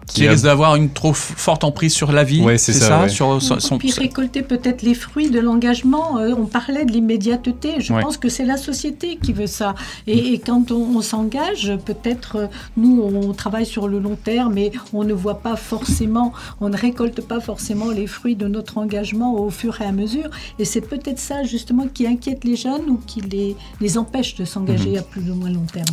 Qui 0.07 0.27
a- 0.27 0.31
risque 0.31 0.45
d'avoir 0.45 0.77
une 0.77 0.91
trop 0.91 1.13
forte 1.13 1.65
emprise 1.65 1.93
sur 1.93 2.13
la 2.13 2.25
vie, 2.25 2.41
Ouais, 2.43 2.59
c'est 2.59 2.73
ça, 2.73 3.03
ouais. 3.03 3.09
sur 3.09 3.43
son- 3.43 3.59
son- 3.61 3.79
Puis 3.79 3.93
récolter 3.93 4.43
peut-être 4.43 4.83
les 4.83 4.95
fruits 4.95 5.31
de 5.31 5.41
l'engagement. 5.41 6.19
Euh, 6.19 6.35
on 6.39 6.47
parlait 6.47 6.85
de 6.85 6.93
l'immédiateté. 6.93 7.81
Je 7.81 7.93
Ouais. 7.93 8.03
pense 8.03 8.17
que 8.17 8.29
c'est 8.29 8.45
la 8.45 8.57
société 8.57 9.19
qui 9.21 9.33
veut 9.33 9.47
ça. 9.49 9.75
Et, 10.07 10.33
et 10.33 10.39
quand 10.39 10.71
on, 10.71 10.97
on 10.97 11.01
s'engage, 11.03 11.73
peut-être 11.85 12.37
euh, 12.37 12.47
nous 12.77 13.03
on 13.03 13.33
travaille 13.33 13.67
sur 13.67 13.89
le 13.89 13.99
long 13.99 14.17
terme, 14.17 14.55
mais 14.55 14.71
on 14.93 15.03
ne 15.05 15.13
voit 15.13 15.41
pas 15.41 15.57
forcément, 15.57 16.33
on 16.61 16.69
ne 16.69 16.77
récolte 16.77 17.21
pas 17.21 17.41
forcément 17.41 17.91
les 17.91 18.07
fruits 18.07 18.37
de 18.37 18.47
notre 18.47 18.79
engagement 18.79 19.35
au 19.41 19.51
fur 19.51 19.81
et 19.81 19.85
à 19.85 19.93
mesure. 19.93 20.31
Et 20.59 20.65
c'est 20.65 20.81
peut-être 20.83 21.19
ça 21.19 21.43
justement 21.43 21.87
qui 21.93 22.07
inquiète 22.07 22.45
les 22.45 22.57
jeunes 22.57 22.89
ou 22.89 23.01
qui 23.07 23.21
les, 23.23 23.57
les 23.81 23.99
empêche 23.99 24.35
de 24.37 24.45
s'engager 24.45 24.91
Mhm. 24.91 24.99
à 24.99 25.03
plus 25.03 25.31
ou 25.31 25.35
moins 25.35 25.51
long 25.51 25.67
terme. 25.73 25.87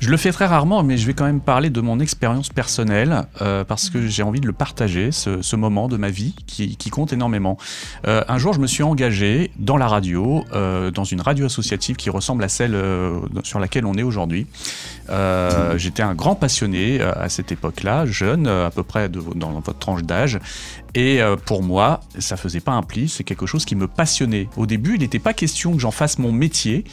Je 0.00 0.08
le 0.10 0.16
fais 0.16 0.32
très 0.32 0.46
rarement, 0.46 0.82
mais 0.82 0.96
je 0.98 1.06
vais 1.06 1.14
quand 1.14 1.24
même 1.26 1.40
parler 1.40 1.70
de 1.70 1.80
mon 1.80 2.00
expérience 2.00 2.48
personnelle. 2.48 3.22
Euh, 3.40 3.51
euh, 3.52 3.64
parce 3.64 3.90
que 3.90 4.06
j'ai 4.06 4.22
envie 4.22 4.40
de 4.40 4.46
le 4.46 4.52
partager, 4.52 5.12
ce, 5.12 5.56
moment 5.56 5.88
de 5.88 5.96
ma 5.96 6.08
vie 6.08 6.34
qui, 6.46 6.90
compte 6.90 7.12
énormément. 7.12 7.56
Euh, 8.06 8.24
un 8.28 8.38
jour, 8.38 8.52
je 8.52 8.60
me 8.60 8.66
suis 8.66 8.82
engagé 8.82 9.50
dans 9.58 9.76
la 9.76 9.86
radio, 9.86 10.44
euh, 10.52 10.90
dans 10.90 11.04
une 11.04 11.20
radio 11.20 11.46
associative 11.46 11.96
qui 11.96 12.10
ressemble 12.10 12.42
à 12.44 12.48
celle 12.48 12.76
sur 13.44 13.60
laquelle 13.60 13.86
on 13.86 13.94
est 13.94 14.02
aujourd'hui. 14.02 14.46
Euh, 15.10 15.76
J'étais 15.78 16.02
un 16.02 16.14
grand 16.14 16.34
passionné 16.34 17.00
euh, 17.00 17.12
à 17.14 17.28
cette 17.28 17.52
époque-là, 17.52 18.06
jeune, 18.06 18.46
euh, 18.46 18.66
à 18.66 18.70
peu 18.70 18.82
près 18.82 19.08
dans 19.08 19.50
votre 19.52 19.78
tranche 19.78 20.02
d'âge. 20.02 20.38
Et 20.94 21.20
pour 21.46 21.62
moi, 21.62 22.00
ça 22.18 22.36
faisait 22.36 22.60
pas 22.60 22.72
un 22.72 22.82
pli, 22.82 23.08
c'est 23.08 23.24
quelque 23.24 23.46
chose 23.46 23.64
qui 23.64 23.76
me 23.76 23.88
passionnait. 23.88 24.50
Au 24.58 24.66
début, 24.66 24.96
il 24.96 25.00
n'était 25.00 25.18
pas 25.18 25.32
question 25.32 25.72
que 25.72 25.78
j'en 25.78 25.90
fasse 25.90 26.18
mon 26.18 26.32
métier, 26.32 26.84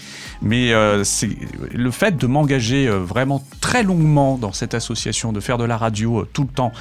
mais 0.42 0.72
c'est 1.04 1.28
le 1.74 1.92
fait 1.92 2.16
de 2.16 2.25
m'engager 2.25 2.88
vraiment 2.88 3.44
très 3.60 3.84
longuement 3.84 4.38
dans 4.38 4.54
cette 4.54 4.74
association, 4.74 5.34
de 5.34 5.42
faire 5.42 5.58
de 5.58 5.66
la 5.66 5.75
radio 5.75 6.25
tout 6.32 6.44
le 6.44 6.48
temps 6.48 6.72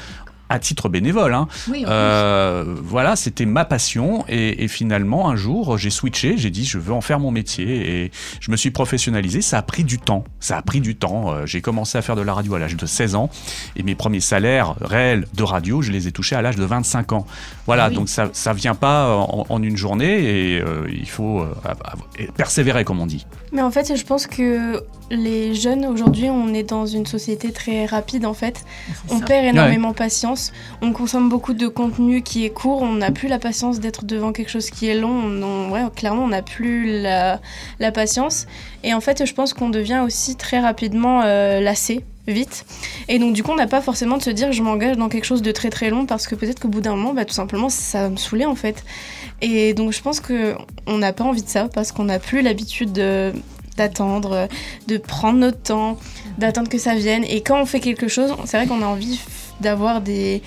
à 0.48 0.58
titre 0.58 0.88
bénévole. 0.88 1.34
Hein. 1.34 1.48
Oui, 1.68 1.84
Euh, 1.88 2.64
voilà, 2.82 3.16
c'était 3.16 3.44
ma 3.46 3.64
passion 3.64 4.24
et, 4.28 4.64
et 4.64 4.68
finalement 4.68 5.28
un 5.28 5.36
jour 5.36 5.76
j'ai 5.78 5.90
switché, 5.90 6.36
j'ai 6.36 6.50
dit 6.50 6.64
je 6.64 6.78
veux 6.78 6.92
en 6.92 7.00
faire 7.00 7.20
mon 7.20 7.30
métier 7.30 8.04
et 8.04 8.10
je 8.40 8.50
me 8.50 8.56
suis 8.56 8.70
professionnalisé. 8.70 9.42
Ça 9.42 9.58
a 9.58 9.62
pris 9.62 9.84
du 9.84 9.98
temps, 9.98 10.24
ça 10.40 10.56
a 10.56 10.62
pris 10.62 10.80
du 10.80 10.96
temps. 10.96 11.32
Euh, 11.32 11.46
j'ai 11.46 11.60
commencé 11.60 11.98
à 11.98 12.02
faire 12.02 12.16
de 12.16 12.22
la 12.22 12.32
radio 12.34 12.54
à 12.54 12.58
l'âge 12.58 12.76
de 12.76 12.86
16 12.86 13.14
ans 13.14 13.30
et 13.76 13.82
mes 13.82 13.94
premiers 13.94 14.20
salaires 14.20 14.74
réels 14.80 15.26
de 15.34 15.42
radio, 15.42 15.82
je 15.82 15.92
les 15.92 16.08
ai 16.08 16.12
touchés 16.12 16.36
à 16.36 16.42
l'âge 16.42 16.56
de 16.56 16.64
25 16.64 17.12
ans. 17.12 17.26
Voilà, 17.66 17.84
Ah 17.84 17.88
oui. 17.90 17.94
donc 17.96 18.08
ça 18.08 18.28
ça 18.32 18.52
vient 18.52 18.74
pas 18.74 19.14
en, 19.16 19.46
en 19.48 19.62
une 19.62 19.76
journée 19.76 20.54
et 20.54 20.60
euh, 20.60 20.86
il 20.90 21.08
faut 21.08 21.40
euh, 21.40 21.48
persévérer 22.36 22.84
comme 22.84 23.00
on 23.00 23.06
dit. 23.06 23.26
Mais 23.52 23.62
en 23.62 23.70
fait, 23.70 23.96
je 23.96 24.04
pense 24.04 24.26
que 24.26 24.82
les 25.10 25.54
jeunes 25.54 25.86
aujourd'hui, 25.86 26.28
on 26.28 26.52
est 26.52 26.64
dans 26.68 26.86
une 26.86 27.06
société 27.06 27.50
très 27.52 27.86
rapide 27.86 28.26
en 28.26 28.34
fait. 28.34 28.64
On 29.10 29.18
ça. 29.20 29.24
perd 29.24 29.46
énormément 29.46 29.92
patience. 29.94 30.37
On 30.82 30.92
consomme 30.92 31.28
beaucoup 31.28 31.52
de 31.54 31.68
contenu 31.68 32.22
qui 32.22 32.44
est 32.44 32.50
court. 32.50 32.82
On 32.82 32.94
n'a 32.94 33.10
plus 33.10 33.28
la 33.28 33.38
patience 33.38 33.80
d'être 33.80 34.04
devant 34.04 34.32
quelque 34.32 34.50
chose 34.50 34.70
qui 34.70 34.86
est 34.88 34.94
long. 34.94 35.10
On, 35.10 35.42
on- 35.42 35.70
ouais, 35.70 35.82
clairement, 35.94 36.24
on 36.24 36.28
n'a 36.28 36.42
plus 36.42 37.00
la, 37.02 37.40
patience. 37.94 38.46
Et 38.84 38.94
en 38.94 39.00
fait, 39.00 39.24
je 39.24 39.34
pense 39.34 39.54
qu'on 39.54 39.70
devient 39.70 40.02
aussi 40.04 40.36
très 40.36 40.60
rapidement 40.60 41.22
euh, 41.24 41.60
lassé 41.60 42.04
vite. 42.26 42.66
Et 43.08 43.18
donc 43.18 43.32
du 43.32 43.42
coup, 43.42 43.52
on 43.52 43.56
n'a 43.56 43.66
pas 43.66 43.80
forcément 43.80 44.18
de 44.18 44.22
se 44.22 44.28
dire 44.30 44.52
je 44.52 44.62
m'engage 44.62 44.96
dans 44.98 45.08
quelque 45.08 45.24
chose 45.24 45.40
de 45.40 45.50
très 45.50 45.70
très 45.70 45.88
long 45.88 46.04
parce 46.04 46.26
que 46.26 46.34
peut-être 46.34 46.60
qu'au 46.60 46.68
bout 46.68 46.82
d'un 46.82 46.94
moment, 46.94 47.14
bah, 47.14 47.24
tout 47.24 47.32
simplement, 47.34 47.70
ça 47.70 48.02
va 48.02 48.08
me 48.10 48.16
saouler 48.18 48.44
en 48.44 48.54
fait. 48.54 48.84
Et 49.40 49.72
donc 49.72 49.92
je 49.92 50.02
pense 50.02 50.20
que 50.20 50.54
on 50.86 50.98
n'a 50.98 51.12
pas 51.14 51.24
envie 51.24 51.42
de 51.42 51.48
ça 51.48 51.68
parce 51.72 51.90
qu'on 51.90 52.04
n'a 52.04 52.18
plus 52.18 52.42
l'habitude 52.42 52.92
de- 52.92 53.32
d'attendre, 53.78 54.48
de 54.88 54.98
prendre 54.98 55.38
notre 55.38 55.62
temps, 55.62 55.96
d'attendre 56.36 56.68
que 56.68 56.78
ça 56.78 56.94
vienne. 56.96 57.24
Et 57.24 57.40
quand 57.42 57.60
on 57.60 57.64
fait 57.64 57.80
quelque 57.80 58.08
chose, 58.08 58.34
c'est 58.44 58.56
vrai 58.58 58.66
qu'on 58.66 58.82
a 58.82 58.86
envie 58.86 59.18
d'avoir 59.60 60.00
des, 60.00 60.42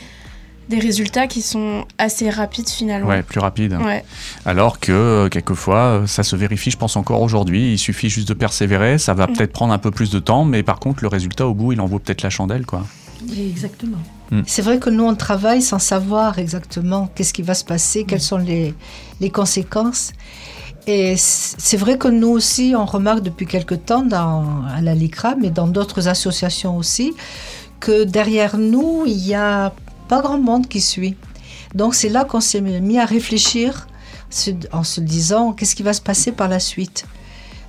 des 0.70 0.80
résultats 0.80 1.27
qui 1.27 1.41
sont 1.41 1.86
assez 1.98 2.30
rapides 2.30 2.70
finalement. 2.70 3.08
Ouais, 3.10 3.24
plus 3.24 3.39
rapide. 3.39 3.74
Ouais. 3.84 4.03
Alors 4.46 4.80
que 4.80 4.91
euh, 4.91 5.30
quelquefois, 5.30 5.77
euh, 5.77 6.08
ça 6.08 6.24
se 6.24 6.36
vérifie, 6.36 6.72
je 6.72 6.77
pense 6.77 6.96
encore 6.96 7.22
aujourd'hui. 7.22 7.74
Il 7.74 7.77
suffit 7.77 8.10
juste 8.10 8.27
de 8.27 8.34
persévérer. 8.34 8.98
Ça 8.98 9.13
va 9.13 9.27
Mm. 9.27 9.34
peut-être 9.34 9.51
prendre 9.53 9.74
un 9.74 9.77
peu 9.80 9.91
plus 9.91 10.10
de 10.12 10.20
temps, 10.20 10.46
mais 10.46 10.63
par 10.63 10.80
contre, 10.80 11.03
le 11.03 11.08
résultat 11.10 11.46
au 11.48 11.53
bout, 11.53 11.74
il 11.74 11.82
en 11.82 11.86
vaut 11.88 12.00
peut-être 12.00 12.22
la 12.22 12.30
chandelle, 12.30 12.65
quoi. 12.65 12.84
Exactement. 13.38 13.98
C'est 14.48 14.62
vrai 14.62 14.80
que 14.80 14.89
nous, 14.89 15.03
on 15.03 15.13
travaille 15.13 15.62
sans 15.62 15.77
savoir 15.77 16.39
exactement 16.39 17.10
qu'est-ce 17.13 17.34
qui 17.34 17.41
va 17.41 17.53
se 17.53 17.65
passer, 17.65 18.06
quelles 18.06 18.22
sont 18.22 18.38
les, 18.38 18.74
les 19.20 19.30
conséquences. 19.30 20.13
Et 20.88 21.15
c'est 21.18 21.77
vrai 21.77 21.98
que 22.00 22.08
nous 22.08 22.30
aussi, 22.30 22.74
on 22.75 22.86
remarque 22.86 23.22
depuis 23.22 23.46
quelque 23.46 23.75
temps 23.75 24.03
dans, 24.03 24.63
à 24.75 24.82
la 24.82 24.96
LICRA, 24.96 25.36
mais 25.39 25.50
dans 25.51 25.68
d'autres 25.68 26.08
associations 26.08 26.77
aussi, 26.77 27.13
que 27.82 28.06
derrière 28.06 28.58
nous, 28.58 29.04
il 29.06 29.18
n'y 29.18 29.36
a 29.36 29.74
pas 30.08 30.22
grand 30.22 30.40
monde 30.40 30.68
qui 30.70 30.80
suit. 30.80 31.16
Donc 31.76 31.96
c'est 31.96 32.10
là 32.10 32.24
qu'on 32.24 32.40
s'est 32.42 32.62
mis 32.62 32.98
à 33.00 33.06
réfléchir 33.06 33.88
en 34.72 34.84
se 34.86 35.02
disant 35.02 35.52
qu'est-ce 35.52 35.76
qui 35.76 35.84
va 35.84 35.92
se 35.94 36.02
passer 36.02 36.32
par 36.32 36.48
la 36.48 36.60
suite? 36.60 37.06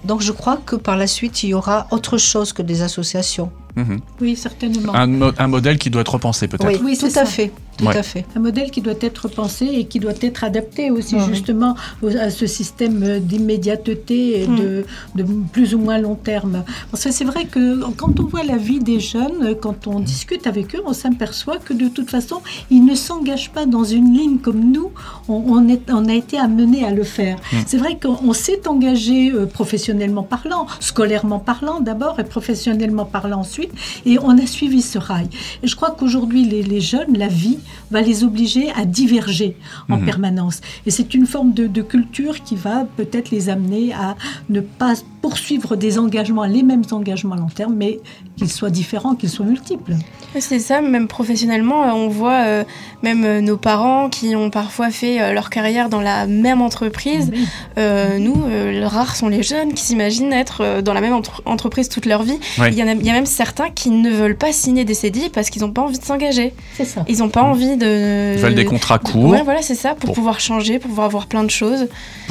Donc 0.04 0.20
je 0.20 0.32
crois 0.32 0.58
que 0.64 0.74
par 0.76 0.96
la 0.96 1.06
suite, 1.06 1.42
il 1.44 1.50
y 1.50 1.54
aura 1.54 1.86
autre 1.92 2.18
chose 2.18 2.52
que 2.52 2.62
des 2.62 2.82
associations. 2.82 3.50
Mhm. 3.76 4.00
Oui, 4.20 4.36
certainement. 4.36 4.94
Un, 4.94 5.06
mo- 5.06 5.32
un 5.38 5.46
modèle 5.46 5.78
qui 5.78 5.90
doit 5.90 6.02
être 6.02 6.12
repensé, 6.14 6.46
peut-être. 6.48 6.66
Oui, 6.68 6.80
Oui, 6.84 6.98
tout 6.98 7.06
à 7.06 7.10
ça. 7.10 7.24
fait. 7.24 7.52
Tout 7.82 7.88
Ouais. 7.88 7.96
à 7.98 8.02
fait. 8.02 8.24
Un 8.36 8.40
modèle 8.40 8.70
qui 8.70 8.80
doit 8.80 8.94
être 9.00 9.28
pensé 9.28 9.66
et 9.66 9.84
qui 9.86 9.98
doit 9.98 10.12
être 10.20 10.44
adapté 10.44 10.90
aussi 10.90 11.16
justement 11.28 11.74
au- 12.02 12.16
à 12.16 12.30
ce 12.30 12.46
système 12.46 13.18
d'immédiateté 13.20 14.42
et 14.42 14.46
Mm. 14.46 14.56
de, 14.56 14.84
de 15.16 15.24
plus 15.52 15.74
ou 15.74 15.78
moins 15.78 15.98
long 15.98 16.14
terme. 16.14 16.64
Parce 16.90 17.04
que 17.04 17.10
c'est 17.12 17.24
vrai 17.24 17.44
que 17.46 17.82
quand 17.96 18.18
on 18.20 18.24
voit 18.24 18.42
la 18.44 18.56
vie 18.56 18.78
des 18.78 19.00
jeunes, 19.00 19.54
quand 19.60 19.86
on 19.86 20.00
discute 20.00 20.46
avec 20.46 20.74
eux, 20.74 20.82
on 20.86 20.92
s'aperçoit 20.92 21.58
que 21.58 21.72
de 21.74 21.88
toute 21.88 22.10
façon, 22.10 22.40
ils 22.70 22.84
ne 22.84 22.94
s'engagent 22.94 23.50
pas 23.50 23.66
dans 23.66 23.84
une 23.84 24.14
ligne 24.16 24.38
comme 24.38 24.72
nous, 24.72 24.90
on, 25.28 25.42
on 25.46 25.68
est, 25.68 25.90
on 25.90 26.08
a 26.08 26.14
été 26.14 26.38
amené 26.38 26.84
à 26.84 26.90
le 26.90 27.02
faire. 27.04 27.36
Mm. 27.52 27.56
C'est 27.66 27.78
vrai 27.78 27.98
qu'on 28.02 28.32
s'est 28.32 28.66
engagé 28.68 29.30
euh, 29.32 29.46
professionnellement 29.46 30.22
parlant, 30.22 30.66
scolairement 30.80 31.38
parlant 31.38 31.80
d'abord 31.80 32.18
et 32.20 32.24
professionnellement 32.24 33.04
parlant 33.04 33.40
ensuite, 33.40 33.70
et 34.06 34.18
on 34.20 34.38
a 34.38 34.46
suivi 34.46 34.82
ce 34.82 34.98
rail. 34.98 35.28
Et 35.62 35.66
je 35.66 35.76
crois 35.76 35.90
qu'aujourd'hui, 35.90 36.44
les, 36.44 36.62
les 36.62 36.80
jeunes, 36.80 37.16
la 37.16 37.28
vie 37.28 37.58
va 37.90 38.00
les 38.02 38.24
obliger 38.24 38.70
à 38.72 38.84
diverger 38.84 39.56
en 39.88 39.96
Mhm. 39.98 40.04
permanence. 40.06 40.60
Et 40.86 40.90
c'est 40.90 41.14
une 41.14 41.26
forme 41.26 41.52
de, 41.52 41.66
de 41.66 41.82
culture 41.82 42.42
qui 42.42 42.56
va 42.56 42.86
peut-être 42.96 43.30
les 43.30 43.48
amener 43.48 43.92
à 43.92 44.16
ne 44.48 44.60
pas 44.60 44.94
poursuivre 45.22 45.76
des 45.76 45.98
engagements, 45.98 46.44
les 46.44 46.62
mêmes 46.62 46.82
engagements 46.90 47.34
à 47.36 47.38
long 47.38 47.48
terme, 47.48 47.74
mais 47.74 48.00
qu'ils 48.36 48.50
soient 48.50 48.70
différents, 48.70 49.14
qu'ils 49.14 49.30
soient 49.30 49.46
multiples. 49.46 49.92
C'est 50.38 50.58
ça, 50.58 50.80
même 50.80 51.08
professionnellement, 51.08 51.84
euh, 51.84 51.92
on 51.92 52.08
voit 52.08 52.44
euh, 52.44 52.64
même 53.02 53.24
euh, 53.24 53.40
nos 53.40 53.56
parents 53.56 54.08
qui 54.08 54.34
ont 54.34 54.50
parfois 54.50 54.90
fait 54.90 55.20
euh, 55.22 55.32
leur 55.32 55.48
carrière 55.48 55.88
dans 55.88 56.00
la 56.00 56.26
même 56.26 56.60
entreprise. 56.60 57.30
Oui. 57.32 57.46
Euh, 57.78 58.18
nous, 58.18 58.34
euh, 58.48 58.86
rares 58.86 59.14
sont 59.14 59.28
les 59.28 59.42
jeunes 59.42 59.74
qui 59.74 59.82
s'imaginent 59.84 60.32
être 60.32 60.62
euh, 60.62 60.82
dans 60.82 60.92
la 60.94 61.00
même 61.00 61.12
entre- 61.12 61.42
entreprise 61.44 61.88
toute 61.88 62.06
leur 62.06 62.22
vie. 62.24 62.38
Ouais. 62.58 62.70
Il 62.72 62.78
y, 62.78 62.82
en 62.82 62.88
a, 62.88 62.92
il 62.92 63.06
y 63.06 63.10
a 63.10 63.12
même 63.12 63.26
certains 63.26 63.70
qui 63.70 63.90
ne 63.90 64.10
veulent 64.10 64.36
pas 64.36 64.52
signer 64.52 64.84
des 64.84 64.94
CDI 64.94 65.28
parce 65.28 65.50
qu'ils 65.50 65.62
n'ont 65.62 65.70
pas 65.72 65.82
envie 65.82 65.98
de 65.98 66.04
s'engager. 66.04 66.52
C'est 66.76 66.84
ça. 66.84 67.04
Ils 67.08 67.18
n'ont 67.18 67.28
pas 67.28 67.42
envie 67.42 67.76
de... 67.76 68.32
Ils 68.34 68.40
veulent 68.40 68.54
des 68.54 68.64
contrats 68.64 68.98
courts. 68.98 69.30
Ouais, 69.30 69.42
voilà, 69.44 69.62
c'est 69.62 69.74
ça, 69.76 69.90
pour 69.90 70.06
Pour- 70.06 70.14
pouvoir 70.14 70.40
changer, 70.40 70.78
pour 70.80 70.88
pouvoir 70.88 71.06
avoir 71.06 71.26
plein 71.26 71.44
de 71.44 71.50
choses. 71.50 71.86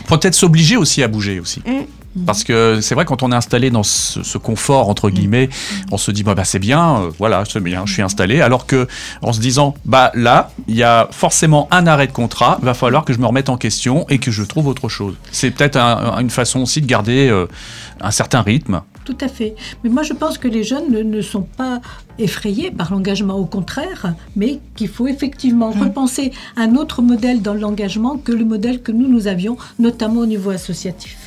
Faut 0.07 0.17
peut-être 0.17 0.35
s'obliger 0.35 0.75
aussi 0.75 1.01
à 1.03 1.07
bouger 1.07 1.39
aussi. 1.39 1.61
Mm. 1.65 1.83
Parce 2.25 2.43
que 2.43 2.79
c'est 2.81 2.93
vrai, 2.95 3.05
quand 3.05 3.23
on 3.23 3.31
est 3.31 3.35
installé 3.35 3.69
dans 3.71 3.83
ce, 3.83 4.21
ce 4.23 4.37
confort, 4.37 4.89
entre 4.89 5.09
guillemets, 5.09 5.49
on 5.91 5.97
se 5.97 6.11
dit, 6.11 6.23
bah, 6.23 6.35
bah, 6.35 6.43
c'est 6.43 6.59
bien, 6.59 7.03
euh, 7.03 7.09
voilà, 7.17 7.43
c'est 7.49 7.61
bien, 7.61 7.83
je 7.85 7.93
suis 7.93 8.01
installé. 8.01 8.41
Alors 8.41 8.65
que, 8.65 8.87
en 9.21 9.31
se 9.31 9.39
disant, 9.39 9.75
bah 9.85 10.11
là, 10.13 10.51
il 10.67 10.75
y 10.75 10.83
a 10.83 11.07
forcément 11.11 11.67
un 11.71 11.87
arrêt 11.87 12.07
de 12.07 12.11
contrat, 12.11 12.59
va 12.61 12.73
falloir 12.73 13.05
que 13.05 13.13
je 13.13 13.19
me 13.19 13.25
remette 13.25 13.47
en 13.49 13.57
question 13.57 14.05
et 14.09 14.17
que 14.19 14.29
je 14.31 14.43
trouve 14.43 14.67
autre 14.67 14.89
chose. 14.89 15.15
C'est 15.31 15.51
peut-être 15.51 15.77
un- 15.77 16.19
une 16.19 16.29
façon 16.29 16.61
aussi 16.61 16.81
de 16.81 16.85
garder 16.87 17.29
euh, 17.29 17.45
un 18.01 18.11
certain 18.11 18.41
rythme. 18.41 18.81
Tout 19.05 19.17
à 19.21 19.27
fait. 19.27 19.55
Mais 19.83 19.89
moi, 19.89 20.03
je 20.03 20.13
pense 20.13 20.37
que 20.37 20.47
les 20.47 20.63
jeunes 20.63 20.91
ne, 20.91 21.01
ne 21.01 21.21
sont 21.21 21.41
pas 21.41 21.81
effrayés 22.19 22.71
par 22.71 22.91
l'engagement, 22.91 23.35
au 23.35 23.45
contraire, 23.45 24.13
mais 24.35 24.59
qu'il 24.75 24.89
faut 24.89 25.07
effectivement 25.07 25.73
Mhm. 25.73 25.81
repenser 25.83 26.31
un 26.57 26.75
autre 26.75 27.01
modèle 27.01 27.41
dans 27.41 27.53
l'engagement 27.55 28.17
que 28.17 28.31
le 28.31 28.45
modèle 28.45 28.81
que 28.81 28.91
nous, 28.91 29.07
nous 29.07 29.27
avions, 29.27 29.57
notamment 29.79 30.21
au 30.21 30.25
niveau 30.25 30.49
associatif. 30.51 31.17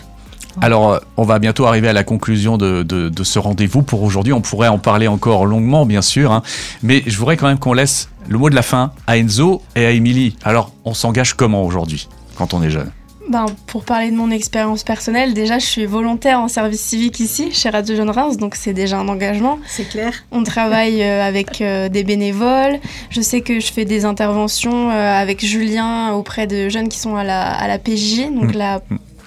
Alors, 0.60 0.92
euh, 0.92 0.98
on 1.16 1.24
va 1.24 1.38
bientôt 1.38 1.66
arriver 1.66 1.88
à 1.88 1.92
la 1.92 2.04
conclusion 2.04 2.56
de, 2.56 2.82
de- 2.82 3.08
de 3.08 3.24
ce 3.24 3.38
rendez-vous 3.38 3.82
pour 3.82 4.02
aujourd'hui. 4.02 4.32
On 4.32 4.40
pourrait 4.40 4.68
en 4.68 4.78
parler 4.78 5.08
encore 5.08 5.46
longuement, 5.46 5.84
bien 5.86 6.02
sûr. 6.02 6.32
hein. 6.32 6.42
Mais 6.82 7.02
je 7.06 7.16
voudrais 7.18 7.36
quand 7.36 7.46
même 7.48 7.58
qu'on 7.58 7.72
laisse 7.72 8.08
le 8.28 8.38
mot 8.38 8.48
de 8.50 8.54
la 8.54 8.62
fin 8.62 8.92
à 9.06 9.18
Enzo 9.18 9.62
et 9.76 9.84
à 9.84 9.90
Émilie. 9.90 10.36
Alors, 10.44 10.72
on 10.84 10.94
s'engage 10.94 11.34
comment 11.34 11.64
aujourd'hui, 11.64 12.08
quand 12.36 12.54
on 12.54 12.62
est 12.62 12.70
jeune? 12.70 12.90
Ben, 13.26 13.46
pour 13.66 13.84
parler 13.84 14.10
de 14.10 14.16
mon 14.16 14.30
expérience 14.30 14.82
personnelle, 14.84 15.32
déjà, 15.32 15.58
je 15.58 15.64
suis 15.64 15.86
volontaire 15.86 16.40
en 16.40 16.48
service 16.48 16.82
civique 16.82 17.20
ici, 17.20 17.48
chez 17.52 17.70
Radio 17.70 17.96
Jeune 17.96 18.10
Reims, 18.10 18.36
donc 18.36 18.54
c'est 18.54 18.74
déjà 18.74 18.98
un 18.98 19.08
engagement. 19.08 19.58
C'est 19.66 19.88
clair 19.88 20.12
On 20.30 20.42
travaille 20.42 21.02
euh, 21.02 21.26
avec 21.26 21.62
euh, 21.62 21.88
des 21.88 22.04
bénévoles. 22.04 22.80
Je 23.08 23.22
sais 23.22 23.40
que 23.40 23.60
je 23.60 23.72
fais 23.72 23.86
des 23.86 24.04
interventions 24.04 24.90
euh, 24.90 24.92
avec 25.18 25.42
Julien 25.42 26.12
auprès 26.12 26.46
de 26.46 26.68
jeunes 26.68 26.90
qui 26.90 26.98
sont 26.98 27.16
à 27.16 27.24
la, 27.24 27.42
à 27.50 27.66
la 27.66 27.78
PJJ, 27.78 28.26
donc 28.30 28.54
Mm. 28.54 28.58
la 28.58 28.82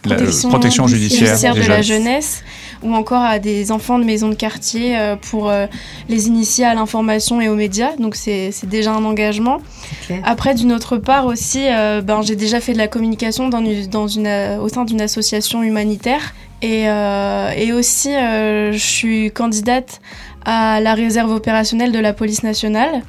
La, 0.06 0.16
protection, 0.16 0.50
protection 0.50 0.88
judiciaire, 0.88 1.56
de 1.56 1.60
la 1.60 1.82
jeunes. 1.82 2.04
jeunesse, 2.04 2.44
ou 2.84 2.94
encore 2.94 3.22
à 3.24 3.40
des 3.40 3.72
enfants 3.72 4.00
de 4.00 4.04
maisons 4.04 4.30
de 4.30 4.36
quartier 4.36 4.98
euh, 4.98 5.16
pour 5.16 5.50
euh, 5.50 5.68
les 6.08 6.28
initier 6.28 6.66
à 6.66 6.74
l'information 6.74 7.42
et 7.42 7.50
aux 7.50 7.56
médias. 7.56 7.96
Donc 7.98 8.16
c'est 8.16 8.52
c'est 8.52 8.68
déjà 8.70 8.94
un 8.94 9.04
engagement. 9.06 9.60
Après, 10.24 10.54
d'une 10.56 10.72
autre 10.72 10.98
part 10.98 11.26
aussi, 11.26 11.66
euh, 11.68 12.02
ben, 12.02 12.22
j'ai 12.22 12.36
déjà 12.36 12.60
fait 12.60 12.74
de 12.74 12.78
la 12.78 12.88
communication 12.88 13.50
dans 13.50 13.60
une, 13.60 13.88
dans 13.88 14.08
une, 14.08 14.28
au 14.62 14.70
sein 14.70 14.86
d'une 14.86 15.02
association 15.02 15.64
humanitaire. 15.64 16.34
Et, 16.62 16.90
euh, 16.90 17.52
et 17.56 17.72
aussi, 17.72 18.14
euh, 18.16 18.72
je 18.72 18.78
suis 18.78 19.32
candidate 19.32 20.02
à 20.44 20.80
la 20.82 20.94
réserve 20.96 21.32
opérationnelle 21.32 21.92
de 21.92 22.00
la 22.00 22.14
police 22.14 22.44
nationale. 22.44 23.04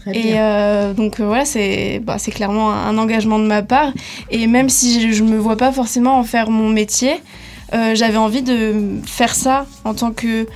Très 0.00 0.16
Et 0.16 0.22
bien. 0.22 0.42
euh, 0.42 0.92
donc 0.94 1.20
euh, 1.20 1.26
voilà, 1.26 1.44
c'est 1.44 2.00
bah, 2.02 2.16
clairement 2.18 2.72
un, 2.72 2.88
un 2.88 2.98
engagement 2.98 3.38
de 3.38 3.44
ma 3.44 3.62
part. 3.62 3.92
Et 4.30 4.46
même 4.46 4.68
si 4.68 5.12
je 5.12 5.22
ne 5.22 5.30
me 5.30 5.38
vois 5.38 5.56
pas 5.56 5.72
forcément 5.72 6.18
en 6.18 6.24
faire 6.24 6.50
mon 6.50 6.68
métier, 6.70 7.20
euh, 7.74 7.94
j'avais 7.94 8.16
envie 8.16 8.42
de 8.42 8.74
faire 9.06 9.34
ça 9.34 9.66
en 9.84 9.94
tant 9.94 10.12
que 10.12 10.46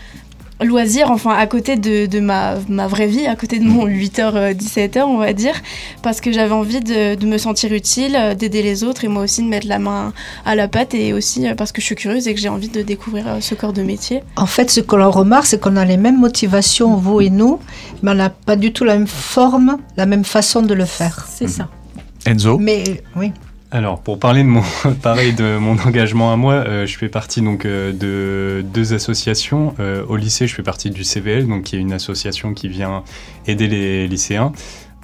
loisir, 0.62 1.11
enfin 1.11 1.30
à 1.30 1.46
côté 1.46 1.76
de, 1.76 2.06
de 2.06 2.20
ma, 2.20 2.56
ma 2.68 2.87
vraie 2.87 3.06
vie, 3.06 3.26
à 3.26 3.34
côté 3.37 3.58
de 3.58 3.64
mon 3.64 3.87
8h, 3.87 4.54
17h, 4.54 5.02
on 5.02 5.18
va 5.18 5.32
dire, 5.32 5.54
parce 6.02 6.20
que 6.20 6.32
j'avais 6.32 6.52
envie 6.52 6.80
de, 6.80 7.14
de 7.14 7.26
me 7.26 7.38
sentir 7.38 7.73
utile, 7.73 8.16
euh, 8.16 8.34
d'aider 8.34 8.62
les 8.62 8.84
autres 8.84 9.04
et 9.04 9.08
moi 9.08 9.23
aussi 9.23 9.42
de 9.42 9.49
mettre 9.49 9.66
la 9.66 9.78
main 9.78 10.12
à 10.44 10.54
la 10.54 10.68
pâte 10.68 10.94
et 10.94 11.12
aussi 11.12 11.46
euh, 11.49 11.54
parce 11.54 11.73
que 11.73 11.80
je 11.80 11.87
suis 11.87 11.94
curieuse 11.96 12.28
et 12.28 12.34
que 12.34 12.40
j'ai 12.40 12.49
envie 12.49 12.68
de 12.68 12.82
découvrir 12.82 13.26
euh, 13.28 13.40
ce 13.40 13.54
corps 13.54 13.73
de 13.73 13.82
métier. 13.82 14.23
En 14.37 14.46
fait, 14.46 14.70
ce 14.70 14.80
que 14.80 14.96
l'on 14.96 15.11
remarque, 15.11 15.46
c'est 15.46 15.61
qu'on 15.61 15.76
a 15.76 15.84
les 15.84 15.96
mêmes 15.96 16.18
motivations, 16.18 16.96
vous 16.96 17.20
et 17.20 17.30
nous, 17.30 17.58
mais 18.02 18.12
on 18.12 18.14
n'a 18.14 18.30
pas 18.30 18.56
du 18.56 18.73
tout 18.73 18.84
la 18.84 18.94
même 18.96 19.06
forme, 19.06 19.78
la 19.96 20.06
même 20.06 20.25
façon 20.25 20.62
de 20.62 20.75
le 20.75 20.84
faire. 20.84 21.26
C'est 21.28 21.49
ça. 21.49 21.68
Enzo? 22.26 22.58
Mais 22.58 23.02
oui. 23.16 23.32
Alors, 23.74 23.98
pour 23.98 24.20
parler 24.20 24.44
de 24.44 24.48
mon, 24.48 24.62
pareil, 25.02 25.32
de 25.32 25.58
mon 25.58 25.76
engagement 25.80 26.32
à 26.32 26.36
moi, 26.36 26.54
euh, 26.54 26.86
je 26.86 26.96
fais 26.96 27.08
partie 27.08 27.42
donc 27.42 27.64
euh, 27.64 27.92
de 27.92 28.62
deux 28.62 28.94
associations. 28.94 29.74
Euh, 29.80 30.06
au 30.06 30.14
lycée, 30.14 30.46
je 30.46 30.54
fais 30.54 30.62
partie 30.62 30.90
du 30.90 31.02
CVL, 31.02 31.48
donc 31.48 31.64
qui 31.64 31.74
est 31.74 31.80
une 31.80 31.92
association 31.92 32.54
qui 32.54 32.68
vient 32.68 33.02
aider 33.48 33.66
les 33.66 34.06
lycéens. 34.06 34.52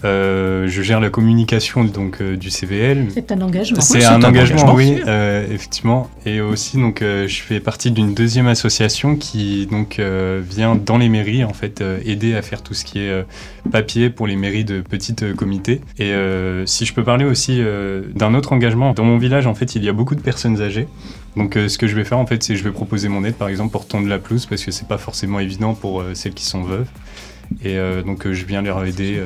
Euh, 0.05 0.67
je 0.69 0.83
gère 0.83 1.01
la 1.01 1.11
communication 1.11 1.85
donc 1.85 2.21
euh, 2.21 2.37
du 2.37 2.51
CVL. 2.51 3.09
C'est 3.13 3.33
un 3.33 3.41
engagement. 3.41 3.81
C'est 3.81 4.01
c'est 4.01 4.07
un 4.07 4.15
un 4.15 4.23
engagement, 4.23 4.63
engagement. 4.63 4.75
oui, 4.75 5.03
euh, 5.07 5.47
effectivement. 5.53 6.11
Et 6.27 6.41
aussi, 6.41 6.79
donc, 6.79 7.03
euh, 7.03 7.27
je 7.29 7.43
fais 7.43 7.61
partie 7.61 7.91
d'une 7.91 8.15
deuxième 8.15 8.47
association 8.47 9.17
qui 9.17 9.67
donc 9.67 9.99
euh, 9.99 10.43
vient 10.49 10.75
dans 10.75 10.99
les 10.99 11.09
mairies 11.09 11.45
en 11.45 11.53
fait 11.53 11.81
euh, 11.81 12.01
aider 12.05 12.35
à 12.35 12.43
faire 12.43 12.63
tout 12.63 12.75
ce 12.75 12.85
qui 12.85 12.99
est 13.01 13.11
euh, 13.11 13.23
papier 13.71 14.11
pour 14.11 14.27
les 14.27 14.37
mairies 14.37 14.65
de 14.65 14.81
petites 14.81 15.23
euh, 15.23 15.35
comités. 15.35 15.81
Et 15.99 16.13
euh, 16.13 16.65
si 16.67 16.87
je 16.87 16.95
peux 16.95 17.05
parler 17.05 17.25
aussi 17.25 17.57
euh, 17.61 18.03
d'un 18.15 18.35
autre 18.35 18.53
engagement, 18.53 18.93
dans 18.95 19.05
mon 19.05 19.19
village 19.19 19.47
en 19.47 19.55
fait, 19.55 19.75
il 19.77 19.85
y 19.85 19.89
a 19.89 19.93
beaucoup 19.93 20.15
de 20.15 20.23
personnes 20.23 20.61
âgées. 20.63 20.89
Donc, 21.37 21.57
euh, 21.57 21.69
ce 21.69 21.79
que 21.79 21.87
je 21.87 21.95
vais 21.95 22.05
faire 22.05 22.19
en 22.19 22.27
fait, 22.27 22.43
c'est 22.43 22.57
je 22.57 22.65
vais 22.65 22.73
proposer 22.73 23.09
mon 23.09 23.23
aide, 23.25 23.35
par 23.37 23.49
exemple, 23.49 23.71
pour 23.71 23.87
tondre 23.87 24.09
la 24.09 24.19
pelouse 24.19 24.47
parce 24.47 24.65
que 24.65 24.71
c'est 24.71 24.89
pas 24.89 24.99
forcément 24.99 25.39
évident 25.41 25.75
pour 25.75 26.01
euh, 26.01 26.15
celles 26.15 26.35
qui 26.35 26.45
sont 26.45 26.63
veuves. 26.63 26.89
Et 27.65 27.77
euh, 27.79 28.03
donc, 28.03 28.27
euh, 28.27 28.33
je 28.33 28.45
viens 28.47 28.63
leur 28.63 28.85
aider. 28.85 29.21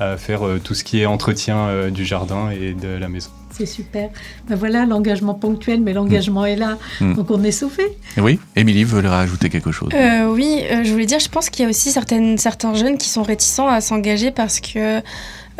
À 0.00 0.16
faire 0.16 0.46
euh, 0.46 0.60
tout 0.62 0.74
ce 0.74 0.84
qui 0.84 1.00
est 1.00 1.06
entretien 1.06 1.68
euh, 1.68 1.90
du 1.90 2.04
jardin 2.04 2.50
et 2.50 2.74
de 2.74 2.88
la 2.88 3.08
maison. 3.08 3.30
C'est 3.50 3.66
super. 3.66 4.10
Ben 4.48 4.56
voilà, 4.56 4.86
l'engagement 4.86 5.34
ponctuel, 5.34 5.80
mais 5.80 5.92
l'engagement 5.92 6.44
est 6.44 6.56
là. 6.56 6.78
Mm. 7.00 7.14
Donc 7.14 7.30
on 7.30 7.42
est 7.42 7.50
sauvé. 7.50 7.84
Oui, 8.16 8.38
Émilie 8.56 8.84
veut 8.84 9.06
rajouter 9.06 9.48
quelque 9.48 9.72
chose. 9.72 9.90
Euh, 9.94 10.32
oui, 10.32 10.62
euh, 10.70 10.84
je 10.84 10.92
voulais 10.92 11.06
dire, 11.06 11.18
je 11.18 11.28
pense 11.28 11.50
qu'il 11.50 11.64
y 11.64 11.66
a 11.66 11.68
aussi 11.68 11.90
certaines, 11.90 12.38
certains 12.38 12.74
jeunes 12.74 12.98
qui 12.98 13.08
sont 13.08 13.22
réticents 13.22 13.68
à 13.68 13.80
s'engager 13.80 14.30
parce 14.30 14.60
que, 14.60 15.00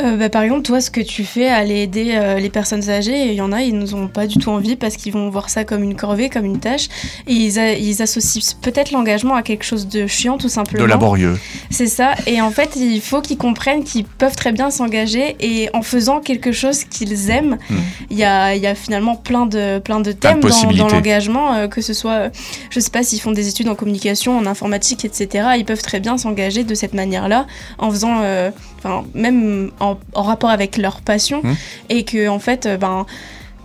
euh, 0.00 0.16
bah, 0.16 0.28
par 0.28 0.42
exemple, 0.42 0.62
toi, 0.62 0.80
ce 0.80 0.90
que 0.90 1.00
tu 1.00 1.24
fais, 1.24 1.48
aller 1.48 1.82
aider 1.82 2.12
euh, 2.14 2.38
les 2.38 2.50
personnes 2.50 2.88
âgées, 2.90 3.26
il 3.28 3.34
y 3.34 3.40
en 3.40 3.52
a, 3.52 3.62
ils 3.62 3.76
nous 3.78 3.94
ont 3.94 4.08
pas 4.08 4.26
du 4.26 4.38
tout 4.38 4.50
envie 4.50 4.76
parce 4.76 4.96
qu'ils 4.96 5.12
vont 5.12 5.30
voir 5.30 5.48
ça 5.50 5.64
comme 5.64 5.82
une 5.82 5.94
corvée, 5.96 6.28
comme 6.28 6.44
une 6.44 6.58
tâche, 6.60 6.88
et 7.26 7.32
ils, 7.32 7.58
a- 7.58 7.72
ils 7.74 8.02
associent 8.02 8.42
peut-être 8.60 8.90
l'engagement 8.90 9.34
à 9.34 9.42
quelque 9.42 9.64
chose 9.64 9.86
de 9.88 10.06
chiant, 10.06 10.36
tout 10.38 10.46
De 10.48 10.52
simplement. 10.52 10.86
laborieux. 10.86 11.38
C'est 11.70 11.86
ça, 11.86 12.14
et 12.26 12.40
en 12.40 12.50
fait, 12.50 12.74
il 12.76 13.00
faut 13.00 13.20
qu'ils 13.20 13.38
comprennent 13.38 13.84
qu'ils 13.84 14.04
peuvent 14.04 14.36
très 14.36 14.52
bien 14.52 14.70
s'engager 14.70 15.36
et 15.40 15.68
en 15.74 15.82
faisant 15.82 16.20
quelque 16.20 16.50
chose 16.52 16.84
qu'ils 16.84 17.30
aiment, 17.30 17.56
Mm. 17.70 17.76
il 18.10 18.18
y, 18.18 18.24
a, 18.24 18.54
y 18.56 18.66
a 18.66 18.74
finalement 18.74 19.14
plein 19.16 19.46
de, 19.46 19.78
plein 19.78 20.00
de 20.00 20.08
de 20.08 20.12
thèmes 20.12 20.40
dans, 20.40 20.72
dans 20.72 20.88
l'engagement, 20.88 21.52
euh, 21.54 21.68
que 21.68 21.82
ce 21.82 21.92
soit, 21.92 22.12
euh, 22.12 22.28
je 22.70 22.80
sais 22.80 22.90
pas, 22.90 23.02
s'ils 23.02 23.20
font 23.20 23.32
des 23.32 23.46
études 23.48 23.68
en 23.68 23.74
communication, 23.74 24.38
en 24.38 24.46
informatique, 24.46 25.04
etc., 25.04 25.48
ils 25.58 25.66
peuvent 25.66 25.82
très 25.82 26.00
bien 26.00 26.16
s'engager 26.16 26.64
de 26.64 26.74
cette 26.74 26.94
manière-là, 26.94 27.46
en 27.78 27.90
faisant, 27.90 28.20
euh, 28.22 28.50
enfin, 28.78 29.04
même 29.14 29.70
en, 29.80 29.96
en 30.14 30.22
rapport 30.22 30.50
avec 30.50 30.76
leur 30.76 31.00
passion, 31.00 31.40
Mm. 31.42 31.52
et 31.90 32.04
que, 32.04 32.28
en 32.28 32.38
fait, 32.38 32.66
euh, 32.66 32.76
ben, 32.76 33.06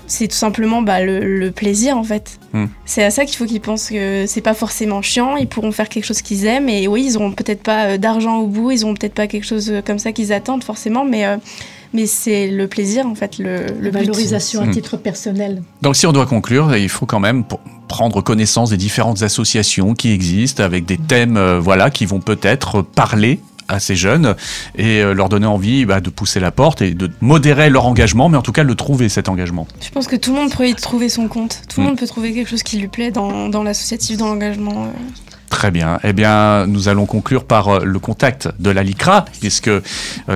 c'est 0.05 0.27
tout 0.27 0.36
simplement 0.36 0.82
bah, 0.82 1.01
le, 1.01 1.20
le 1.39 1.51
plaisir 1.51 1.98
en 1.98 2.03
fait. 2.03 2.38
Mm. 2.51 2.65
C'est 2.86 3.03
à 3.03 3.10
ça 3.10 3.24
qu'il 3.25 3.38
faut 3.38 3.46
qu'ils 3.46 3.62
pensent 3.62 3.89
que 3.89 4.25
c'est 4.27 4.41
pas 4.41 4.53
forcément 4.53 5.01
chiant, 5.01 5.38
ils 5.38 5.48
pourront 5.48 5.72
faire 5.72 5.88
quelque 5.89 6.05
chose 6.05 6.22
qu'ils 6.22 6.46
aiment 6.46 6.67
et 6.70 6.88
oui, 6.88 7.05
ils 7.08 7.17
auront 7.17 7.32
peut-être 7.32 7.63
pas 7.63 7.86
euh, 7.86 7.98
d'argent 7.98 8.38
au 8.38 8.48
bout, 8.48 8.72
ils 8.72 8.84
auront 8.84 8.93
peut-être 8.96 9.13
pas 9.13 9.27
quelque 9.27 9.46
chose 9.46 9.70
euh, 9.72 9.82
comme 9.82 10.00
ça 10.00 10.12
qu'ils 10.12 10.34
attendent 10.34 10.63
forcément, 10.63 11.05
mais, 11.05 11.25
euh, 11.25 11.38
mais 11.93 12.05
c'est 12.05 12.48
le 12.48 12.67
plaisir 12.67 13.08
en 13.08 13.15
fait, 13.15 13.38
le, 13.39 13.65
le 13.79 13.86
La 13.86 13.91
but. 13.91 14.00
valorisation 14.00 14.62
à 14.62 14.65
Mm. 14.65 14.72
titre 14.72 14.98
personnel. 14.98 15.63
Donc 15.82 15.96
si 15.96 16.05
on 16.05 16.12
doit 16.12 16.25
conclure, 16.25 16.75
il 16.75 16.89
faut 16.89 17.05
quand 17.05 17.22
même 17.22 17.46
prendre 17.88 18.22
connaissance 18.22 18.72
des 18.72 18.77
différentes 18.77 19.24
associations 19.24 19.93
qui 19.93 20.12
existent 20.12 20.63
avec 20.63 20.86
des 20.86 20.98
thèmes 20.98 21.38
euh, 21.38 21.60
voilà 21.62 21.89
qui 21.89 22.05
vont 22.05 22.20
peut-être 22.20 22.82
parler 22.82 23.39
à 23.67 23.79
ces 23.79 23.96
jeunes 23.96 24.36
et 24.77 25.01
euh, 25.01 25.13
leur 25.13 25.29
donner 25.29 25.46
envie 25.48 25.86
bah, 25.86 25.99
de 26.02 26.10
pousser 26.10 26.39
la 26.39 26.52
porte 26.52 26.82
et 26.82 26.93
de 26.93 27.10
modérer 27.21 27.69
leur 27.69 27.86
engagement, 27.86 28.30
mais 28.30 28.38
en 28.38 28.41
tout 28.41 28.52
cas 28.52 28.63
le 28.63 28.76
trouver 28.76 29.10
cet 29.10 29.30
engagement. 29.30 29.67
Je 29.82 29.89
pense 29.89 30.08
que 30.08 30.15
tout 30.15 30.34
le 30.34 30.39
monde 30.41 30.54
peut 30.56 30.67
y 30.67 30.76
trouver 30.76 31.10
son 31.10 31.28
compte, 31.28 31.62
tout 31.69 31.80
le 31.80 31.86
Mm. 31.86 31.89
monde 31.89 31.97
peut 31.99 32.08
trouver 32.08 32.34
quelque 32.34 32.49
chose 32.49 32.63
qui 32.63 32.78
lui 32.78 32.88
plaît 32.88 33.12
dans, 33.12 33.49
dans 33.49 33.63
l'associatif, 33.63 34.17
dans 34.17 34.28
l'engagement. 34.28 34.88
Très 35.53 35.69
bien. 35.69 35.99
Eh 36.03 36.13
bien, 36.13 36.65
nous 36.65 36.87
allons 36.87 37.05
conclure 37.05 37.45
par 37.45 37.69
euh, 37.69 37.83
le 37.83 37.99
contact 37.99 38.49
de 38.59 38.71
la 38.71 38.81
LICRA, 38.81 39.25
puisque 39.39 39.67
euh, 39.67 39.81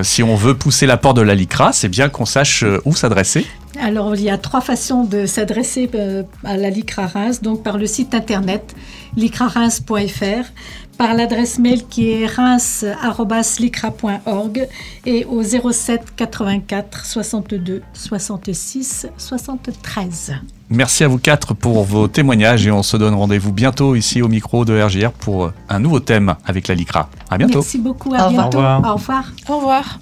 si 0.02 0.22
on 0.22 0.36
veut 0.36 0.56
pousser 0.56 0.86
la 0.86 0.96
porte 0.96 1.16
de 1.16 1.22
la 1.22 1.34
LICRA, 1.34 1.72
c'est 1.72 1.88
bien 1.88 2.08
qu'on 2.08 2.24
sache 2.24 2.62
euh, 2.62 2.80
où 2.84 2.94
s'adresser. 2.94 3.44
Alors, 3.80 4.14
il 4.14 4.22
y 4.22 4.30
a 4.30 4.38
trois 4.38 4.60
façons 4.60 5.02
de 5.02 5.26
s'adresser 5.26 5.90
à 6.44 6.56
la 6.56 6.70
LICRA 6.70 7.08
Reims. 7.08 7.42
Donc, 7.42 7.64
par 7.64 7.78
le 7.78 7.86
site 7.86 8.14
internet 8.14 8.76
licrareims.fr, 9.16 10.52
par 10.96 11.14
l'adresse 11.14 11.58
mail 11.58 11.84
qui 11.88 12.12
est 12.12 12.26
reims.licra.org 12.26 14.68
et 15.04 15.24
au 15.24 15.42
07 15.42 16.14
84 16.16 17.04
62 17.04 17.82
66 17.92 19.08
73. 19.16 20.34
Merci 20.70 21.04
à 21.04 21.08
vous 21.08 21.18
quatre 21.18 21.54
pour 21.54 21.82
vos 21.84 22.08
témoignages 22.08 22.66
et 22.66 22.70
on 22.70 22.82
se 22.82 22.96
donne 22.96 23.14
rendez-vous 23.14 23.52
bientôt 23.52 23.94
ici 23.94 24.20
au 24.20 24.28
micro 24.28 24.64
de 24.64 24.80
RGR 24.80 25.12
pour 25.12 25.46
euh, 25.46 25.52
un 25.68 25.80
nouveau 25.80 26.00
thème 26.00 26.34
avec 26.44 26.68
la 26.68 26.74
LICRA. 26.74 27.08
À 27.30 27.38
bientôt. 27.38 27.60
Merci 27.60 27.78
beaucoup, 27.78 28.12
à 28.14 28.26
Au 28.26 28.30
bientôt. 28.30 28.58
Au 28.58 28.60
revoir. 28.60 28.80
Au 28.84 28.94
revoir. 28.94 29.24
Au 29.48 29.56
revoir. 29.56 29.98